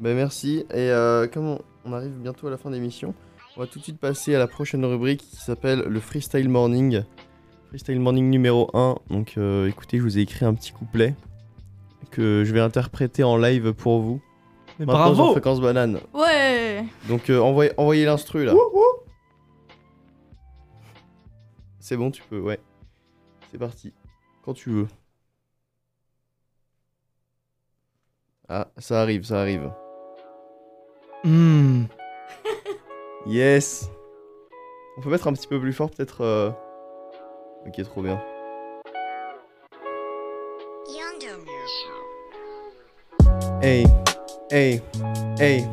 [0.00, 0.64] bah merci.
[0.70, 3.14] Et euh, comme on, on arrive bientôt à la fin de l'émission,
[3.56, 7.02] on va tout de suite passer à la prochaine rubrique qui s'appelle le Freestyle Morning.
[7.68, 8.96] Freestyle Morning numéro 1.
[9.10, 11.14] Donc euh, écoutez, je vous ai écrit un petit couplet
[12.10, 14.20] que je vais interpréter en live pour vous.
[14.78, 16.00] Mais Maintenant bravo Fréquence Banane.
[16.12, 18.54] Ouais Donc euh, envoyez, envoyez l'instru là.
[21.78, 22.58] C'est bon, tu peux, ouais.
[23.52, 23.92] C'est parti.
[24.42, 24.88] Quand tu veux.
[28.48, 29.70] Ah, ça arrive, ça arrive.
[31.24, 31.84] Hmm.
[33.26, 33.88] Yes
[34.98, 36.50] On peut mettre un petit peu plus fort peut-être euh,
[37.66, 38.20] Ok, trop bien.
[43.62, 43.86] Hey,
[44.50, 44.82] hey,
[45.38, 45.64] hey.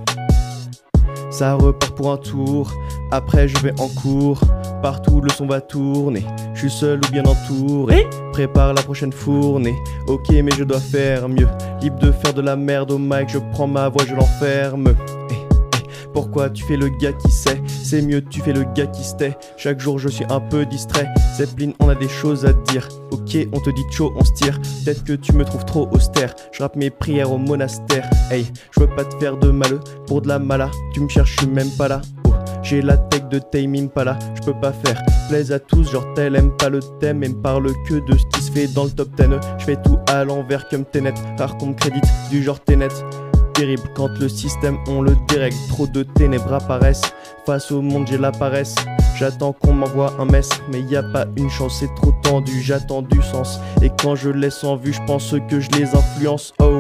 [1.30, 2.72] Ça repart pour un tour,
[3.12, 4.40] après je vais en cours.
[4.82, 8.08] Partout le son va tourner, je suis seul ou bien entouré.
[8.32, 9.76] Prépare la prochaine fournée.
[10.08, 11.48] Ok, mais je dois faire mieux.
[11.82, 14.96] Libre de faire de la merde au mic, je prends ma voix, je l'enferme.
[16.14, 17.62] Pourquoi tu fais le gars qui sait?
[17.84, 19.38] C'est mieux, tu fais le gars qui se tait.
[19.58, 21.08] Chaque jour, je suis un peu distrait.
[21.38, 22.88] Zeppelin, on a des choses à dire.
[23.12, 24.60] Ok, on te dit chaud, on se tire.
[24.84, 26.34] Peut-être que tu me trouves trop austère.
[26.52, 28.10] Je rappe mes prières au monastère.
[28.30, 30.70] Hey, je veux pas te faire de mal pour de la mala.
[30.94, 32.02] Tu me cherches, je suis même pas là.
[32.26, 34.18] Oh, j'ai la tech de Tame Impala.
[34.36, 35.02] Je peux pas faire
[35.32, 38.26] plaise à tous, genre tel aime pas le thème et me parle que de ce
[38.34, 39.28] qui se fait dans le top 10.
[39.60, 41.14] Je fais tout à l'envers comme Tenet.
[41.40, 42.90] Rare qu'on me crédite du genre Tenet.
[43.62, 45.56] Terrible quand le système on le dérègle.
[45.70, 47.14] Trop de ténèbres apparaissent.
[47.46, 48.74] Face au monde, j'ai la paresse.
[49.16, 53.04] J'attends qu'on m'envoie un mess, mais y a pas une chance, c'est trop tendu, j'attends
[53.04, 53.60] du sens.
[53.84, 56.54] Et quand je laisse en vue, je pense que je les influence.
[56.60, 56.80] Oh,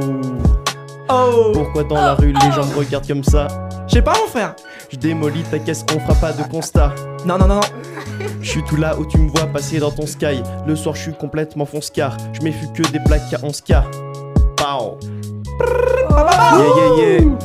[1.07, 3.47] Oh pourquoi dans la rue les gens me regardent comme ça?
[3.87, 4.55] Je sais pas, mon frère
[4.89, 6.95] Je démolis ta caisse, on fera pas de constat?
[7.27, 8.25] Non, non, non, non.
[8.41, 10.41] Je suis tout là où tu me vois passer dans ton sky.
[10.65, 12.17] Le soir, je suis complètement fonce-car.
[12.33, 13.83] Je m'effuis que des plaques à 11K.
[14.57, 14.97] Pow.
[15.61, 17.37] Yeah, yeah, yeah.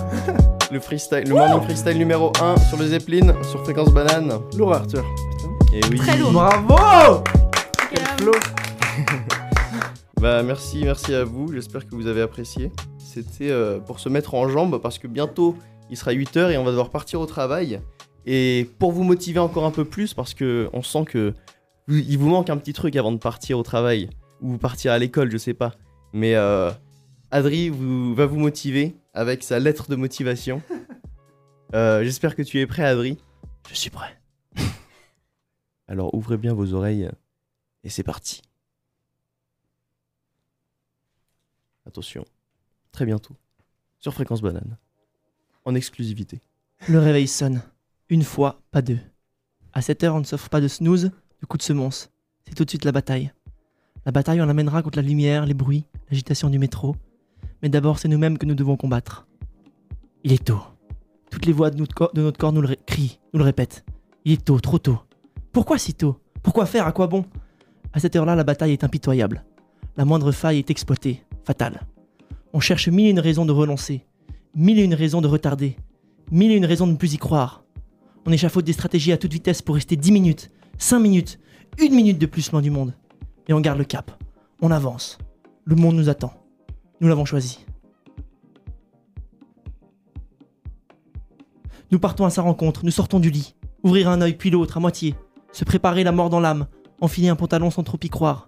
[0.73, 4.41] Le freestyle, le morning freestyle numéro 1 sur le Zeppelin, sur Fréquence Banane.
[4.57, 5.05] Lourd, Arthur.
[5.73, 5.99] Et oui.
[5.99, 6.33] Très lourd.
[6.33, 7.23] Bravo
[7.91, 8.33] Quel flow.
[10.21, 11.53] Bah merci, merci à vous.
[11.53, 12.73] J'espère que vous avez apprécié.
[12.99, 15.55] C'était euh, pour se mettre en jambe parce que bientôt
[15.91, 17.81] il sera 8h et on va devoir partir au travail.
[18.25, 21.35] Et pour vous motiver encore un peu plus parce que on sent que
[21.87, 24.09] vous- il vous manque un petit truc avant de partir au travail
[24.41, 25.73] ou partir à l'école, je sais pas.
[26.14, 26.71] Mais euh,
[27.31, 30.62] Adri vous, va vous motiver avec sa lettre de motivation.
[31.74, 33.18] Euh, J'espère que tu es prêt, Adri.
[33.68, 34.20] Je suis prêt.
[35.89, 37.11] Alors ouvrez bien vos oreilles
[37.83, 38.41] et c'est parti.
[41.85, 42.24] Attention,
[42.93, 43.35] très bientôt,
[43.99, 44.79] sur Fréquence Banane,
[45.64, 46.41] en exclusivité.
[46.89, 47.61] Le réveil sonne.
[48.11, 49.01] Une fois, pas deux.
[49.72, 51.11] À 7 heures, on ne s'offre pas de snooze,
[51.41, 52.11] de coup de semonce.
[52.47, 53.33] C'est tout de suite la bataille.
[54.05, 56.95] La bataille, on l'amènera contre la lumière, les bruits, l'agitation du métro.
[57.63, 59.27] Mais d'abord, c'est nous-mêmes que nous devons combattre.
[60.25, 60.61] Il est tôt.
[61.31, 61.95] Toutes les voix de notre
[62.39, 63.85] corps, nous le crient, nous le répètent.
[64.25, 64.99] Il est tôt, trop tôt.
[65.53, 66.17] Pourquoi si tôt?
[66.43, 66.87] Pourquoi faire?
[66.87, 67.25] À quoi bon?
[67.93, 69.45] À cette heure-là, la bataille est impitoyable.
[69.97, 71.81] La moindre faille est exploitée, fatale.
[72.53, 74.07] On cherche mille et une raisons de renoncer,
[74.55, 75.77] mille et une raisons de retarder,
[76.31, 77.65] mille et une raisons de ne plus y croire.
[78.27, 81.39] On échafaude des stratégies à toute vitesse pour rester 10 minutes, 5 minutes,
[81.79, 82.95] une minute de plus loin du monde.
[83.49, 84.11] Et on garde le cap.
[84.61, 85.19] On avance.
[85.65, 86.33] Le monde nous attend.
[87.01, 87.65] Nous l'avons choisi.
[91.91, 93.55] Nous partons à sa rencontre, nous sortons du lit.
[93.83, 95.15] Ouvrir un œil puis l'autre à moitié.
[95.53, 96.67] Se préparer la mort dans l'âme.
[97.01, 98.47] Enfiler un pantalon sans trop y croire.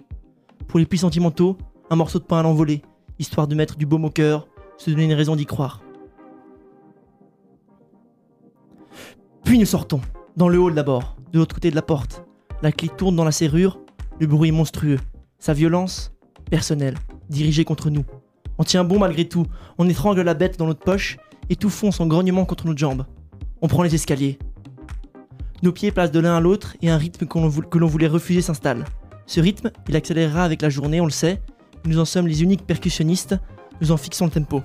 [0.67, 1.57] Pour les plus sentimentaux,
[1.91, 2.83] un morceau de pain à l'envolée,
[3.19, 5.83] histoire de mettre du baume au cœur, se donner une raison d'y croire.
[9.45, 10.01] Puis nous sortons,
[10.37, 12.25] dans le hall d'abord, de l'autre côté de la porte.
[12.63, 13.79] La clé tourne dans la serrure,
[14.19, 14.99] le bruit est monstrueux.
[15.39, 16.13] Sa violence,
[16.51, 16.97] personnelle,
[17.29, 18.05] dirigée contre nous.
[18.59, 19.47] On tient bon malgré tout,
[19.79, 21.17] on étrangle la bête dans notre poche
[21.49, 23.07] et tout fonce en grognement contre notre jambe.
[23.63, 24.39] On prend les escaliers.
[25.63, 28.85] Nos pieds placent de l'un à l'autre et un rythme que l'on voulait refuser s'installe.
[29.27, 31.41] Ce rythme, il accélérera avec la journée, on le sait.
[31.85, 33.37] Nous en sommes les uniques percussionnistes,
[33.81, 34.63] nous en fixons le tempo.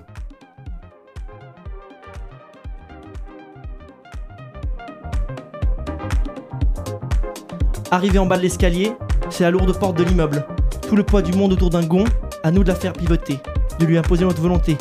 [7.91, 8.93] Arrivé en bas de l'escalier,
[9.29, 10.45] c'est la lourde porte de l'immeuble.
[10.87, 12.05] Tout le poids du monde autour d'un gond,
[12.43, 13.37] à nous de la faire pivoter,
[13.79, 14.77] de lui imposer notre volonté.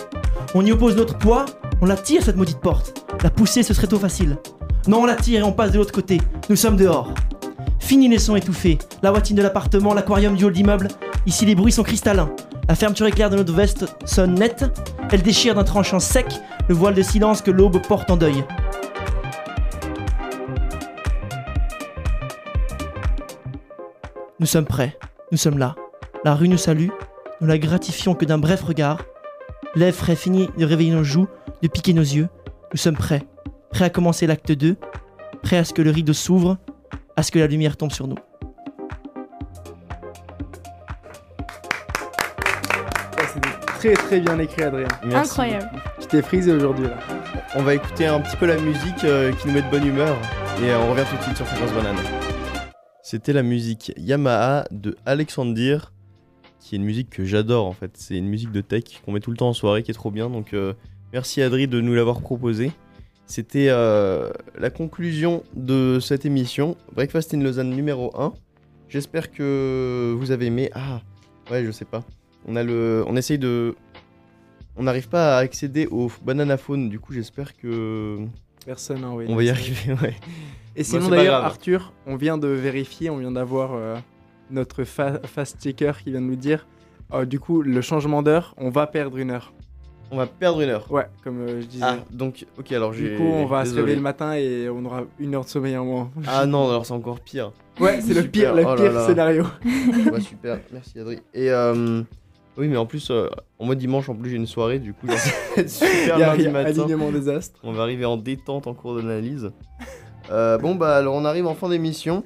[0.54, 1.46] On y oppose notre poids,
[1.80, 3.04] on la tire cette maudite porte.
[3.22, 4.38] La pousser, ce serait trop facile.
[4.88, 6.20] Non, on la tire et on passe de l'autre côté.
[6.48, 7.12] Nous sommes dehors.
[7.78, 10.88] Fini les sons étouffés, la voitine de l'appartement, l'aquarium du hall d'immeuble.
[11.26, 12.30] Ici, les bruits sont cristallins.
[12.68, 14.64] La fermeture éclair de notre veste sonne nette.
[15.10, 16.26] Elle déchire d'un tranchant sec
[16.68, 18.44] le voile de silence que l'aube porte en deuil.
[24.40, 24.98] Nous sommes prêts,
[25.30, 25.76] nous sommes là.
[26.24, 26.88] La rue nous salue,
[27.42, 29.04] nous la gratifions que d'un bref regard.
[29.74, 31.26] Lèvres frais fini de réveiller nos joues,
[31.60, 32.28] de piquer nos yeux.
[32.72, 33.24] Nous sommes prêts,
[33.70, 34.76] prêts à commencer l'acte 2,
[35.42, 36.58] prêts à ce que le rideau s'ouvre,
[37.16, 38.16] à ce que la lumière tombe sur nous.
[43.78, 44.86] Très très bien écrit, Adrien.
[45.04, 45.32] Merci.
[45.32, 45.70] Incroyable.
[46.00, 46.98] Je t'ai frisé aujourd'hui là.
[47.56, 50.16] On va écouter un petit peu la musique euh, qui nous met de bonne humeur
[50.62, 51.96] et euh, on revient tout de suite sur Fréquence Banane.
[53.02, 55.91] C'était la musique Yamaha de Alexandir,
[56.62, 57.90] qui est une musique que j'adore en fait.
[57.94, 60.10] C'est une musique de tech qu'on met tout le temps en soirée qui est trop
[60.10, 60.30] bien.
[60.30, 60.72] Donc euh,
[61.12, 62.70] merci Adri de nous l'avoir proposé.
[63.26, 68.32] C'était euh, la conclusion de cette émission, Breakfast in Lausanne numéro 1.
[68.88, 70.70] J'espère que vous avez aimé.
[70.74, 71.00] Ah,
[71.50, 72.04] ouais, je sais pas.
[72.46, 73.74] On a le, on essaye de,
[74.76, 76.88] on n'arrive pas à accéder au bananaphone.
[76.88, 78.26] Du coup, j'espère que
[78.66, 79.30] Personne n'a envoyé.
[79.30, 80.14] On va y arriver, ouais.
[80.76, 81.44] Et sinon d'ailleurs.
[81.44, 83.96] Arthur, on vient de vérifier, on vient d'avoir euh,
[84.52, 86.66] notre fa- fast-checker qui vient de nous dire,
[87.12, 89.52] euh, du coup, le changement d'heure, on va perdre une heure.
[90.10, 90.90] On va perdre une heure.
[90.92, 91.84] Ouais, comme euh, je disais.
[91.86, 93.10] Ah, donc, ok, alors j'ai.
[93.12, 95.74] du coup, on va se réveiller le matin et on aura une heure de sommeil
[95.76, 96.10] en moins.
[96.26, 97.52] Ah non, alors c'est encore pire.
[97.80, 99.06] Ouais, c'est le pire, le oh pire là.
[99.06, 99.46] scénario.
[100.12, 101.20] Ouais, super, merci Adri.
[101.32, 102.02] Et euh,
[102.58, 103.28] oui, mais en plus, euh,
[103.58, 105.06] en mode dimanche, en plus, j'ai une soirée, du coup,
[105.56, 106.68] être super Il y a lundi matin.
[106.82, 107.58] alignement des astres.
[107.62, 109.50] On va arriver en détente en cours d'analyse.
[110.28, 112.22] Bon, bah, alors on arrive en fin d'émission.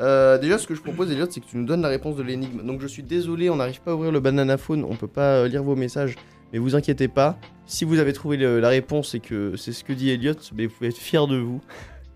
[0.00, 2.22] Euh, déjà, ce que je propose, Elliot, c'est que tu nous donnes la réponse de
[2.22, 2.62] l'énigme.
[2.66, 5.34] Donc, je suis désolé, on n'arrive pas à ouvrir le banana phone, on peut pas
[5.42, 6.16] euh, lire vos messages.
[6.52, 9.84] Mais vous inquiétez pas, si vous avez trouvé le- la réponse et que c'est ce
[9.84, 11.60] que dit Elliot, mais vous pouvez être fiers de vous.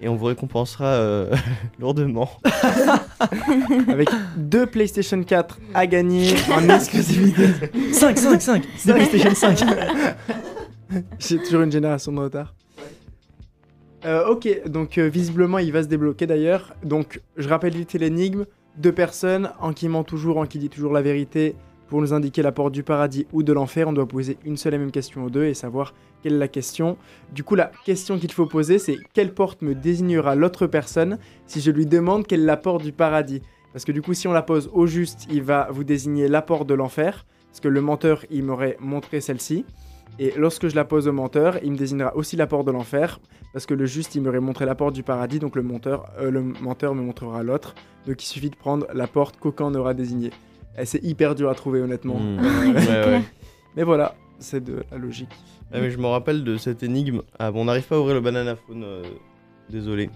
[0.01, 1.30] Et on vous récompensera euh,
[1.78, 2.28] lourdement.
[3.89, 7.47] Avec deux PlayStation 4 à gagner en exclusivité.
[7.93, 9.64] 5, 5, 5 C'est de PlayStation 5
[11.18, 12.55] J'ai toujours une génération de retard.
[14.05, 16.75] Euh, ok, donc euh, visiblement il va se débloquer d'ailleurs.
[16.85, 18.45] Donc je rappelle vite l'énigme
[18.77, 21.55] deux personnes, en qui ment toujours, en qui dit toujours la vérité.
[21.89, 24.75] Pour nous indiquer la porte du paradis ou de l'enfer, on doit poser une seule
[24.75, 26.97] et même question aux deux et savoir quelle est la question.
[27.33, 31.61] Du coup, la question qu'il faut poser, c'est quelle porte me désignera l'autre personne si
[31.61, 33.43] je lui demande quelle est la porte du paradis?
[33.73, 36.43] Parce que du coup, si on la pose au juste, il va vous désigner la
[36.43, 39.65] porte de l'enfer, parce que le menteur, il m'aurait montré celle-ci.
[40.19, 43.19] Et lorsque je la pose au menteur, il me désignera aussi la porte de l'enfer,
[43.53, 46.31] parce que le juste, il m'aurait montré la porte du paradis, donc le, monteur, euh,
[46.31, 47.75] le menteur me montrera l'autre.
[48.07, 50.31] Donc il suffit de prendre la porte qu'aucun aura désignée.
[50.79, 52.19] Et c'est hyper dur à trouver, honnêtement.
[52.19, 52.39] Hmm.
[52.39, 52.75] Ouais,
[53.07, 53.23] ouais.
[53.77, 55.31] mais voilà, c'est de la logique.
[55.73, 57.23] Ah, mais je me rappelle de cette énigme.
[57.39, 59.03] Ah bon, on n'arrive pas à ouvrir le banana phone, euh,
[59.71, 60.11] désolé.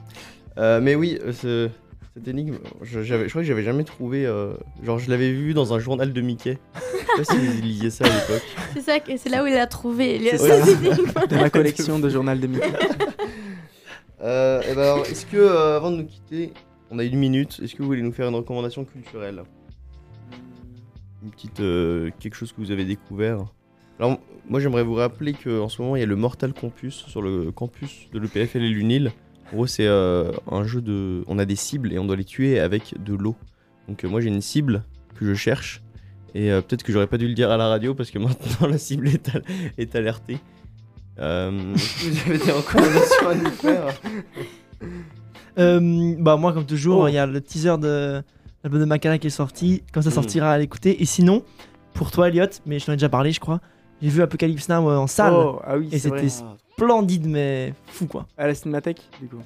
[0.58, 1.68] Euh, mais oui, euh, ce-
[2.18, 4.26] cette énigme, je, crois que j'avais jamais trouvé.
[4.26, 6.58] euh, genre, je l'avais vu dans un journal de Mickey.
[6.74, 8.42] Je sais pas si vous lisiez ça à l'époque.
[8.74, 10.16] C'est ça, que- c'est là où il a trouvé.
[10.16, 11.26] Il y a C'est ça.
[11.26, 12.72] De ma collection de journal de Mickey.
[14.20, 16.52] Euh, et ben alors, est-ce que, euh, avant de nous quitter,
[16.90, 19.44] on a une minute, est-ce que vous voulez nous faire une recommandation culturelle?
[21.22, 21.60] Une petite.
[21.60, 23.44] euh, quelque chose que vous avez découvert?
[24.00, 27.22] Alors, moi j'aimerais vous rappeler qu'en ce moment il y a le Mortal Campus sur
[27.22, 29.12] le campus de l'EPFL et l'UNIL.
[29.52, 31.24] En gros, c'est euh, un jeu de.
[31.26, 33.34] On a des cibles et on doit les tuer avec de l'eau.
[33.88, 34.82] Donc, euh, moi j'ai une cible
[35.18, 35.82] que je cherche.
[36.34, 38.66] Et euh, peut-être que j'aurais pas dû le dire à la radio parce que maintenant
[38.68, 39.42] la cible est, al-
[39.78, 40.38] est alertée.
[41.18, 43.86] Euh, vous avez des recommandations à nous faire
[45.58, 47.08] Euh, bah moi comme toujours, Oh.
[47.08, 48.22] il y a le teaser de
[48.62, 50.12] l'album de qui est sorti, quand ça Mm.
[50.12, 51.02] sortira à l'écouter.
[51.02, 51.42] Et sinon,
[51.94, 53.60] pour toi Elliot, mais je t'en ai déjà parlé je crois,
[54.00, 55.32] j'ai vu Apocalypse Now euh, en salle.
[55.34, 56.28] Oh, ah oui, et c'est vrai.
[56.28, 56.44] c'était
[56.78, 58.26] splendide mais fou quoi.
[58.36, 59.38] À la Cinémathèque, du coup.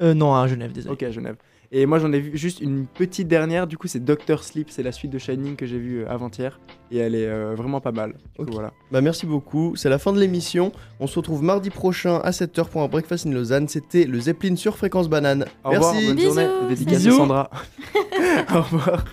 [0.00, 0.92] Euh, non, à Genève, désolé.
[0.94, 1.36] Ok, à Genève.
[1.70, 4.82] Et moi j'en ai vu juste une petite dernière, du coup c'est Doctor Sleep, c'est
[4.82, 6.58] la suite de Shining que j'ai vue euh, avant-hier.
[6.90, 8.12] Et elle est euh, vraiment pas mal.
[8.12, 8.48] Du coup, Ok.
[8.52, 8.72] voilà.
[8.90, 10.72] Bah merci beaucoup, c'est la fin de l'émission.
[10.98, 13.68] On se retrouve mardi prochain à 7h pour un breakfast in Lausanne.
[13.68, 15.44] C'était le Zeppelin sur fréquence banane.
[15.62, 16.06] Au revoir, merci.
[16.08, 16.46] bonne journée.
[16.46, 17.16] Bisous, Dédicace à salut.
[17.16, 17.50] Sandra.
[18.54, 19.04] Au revoir.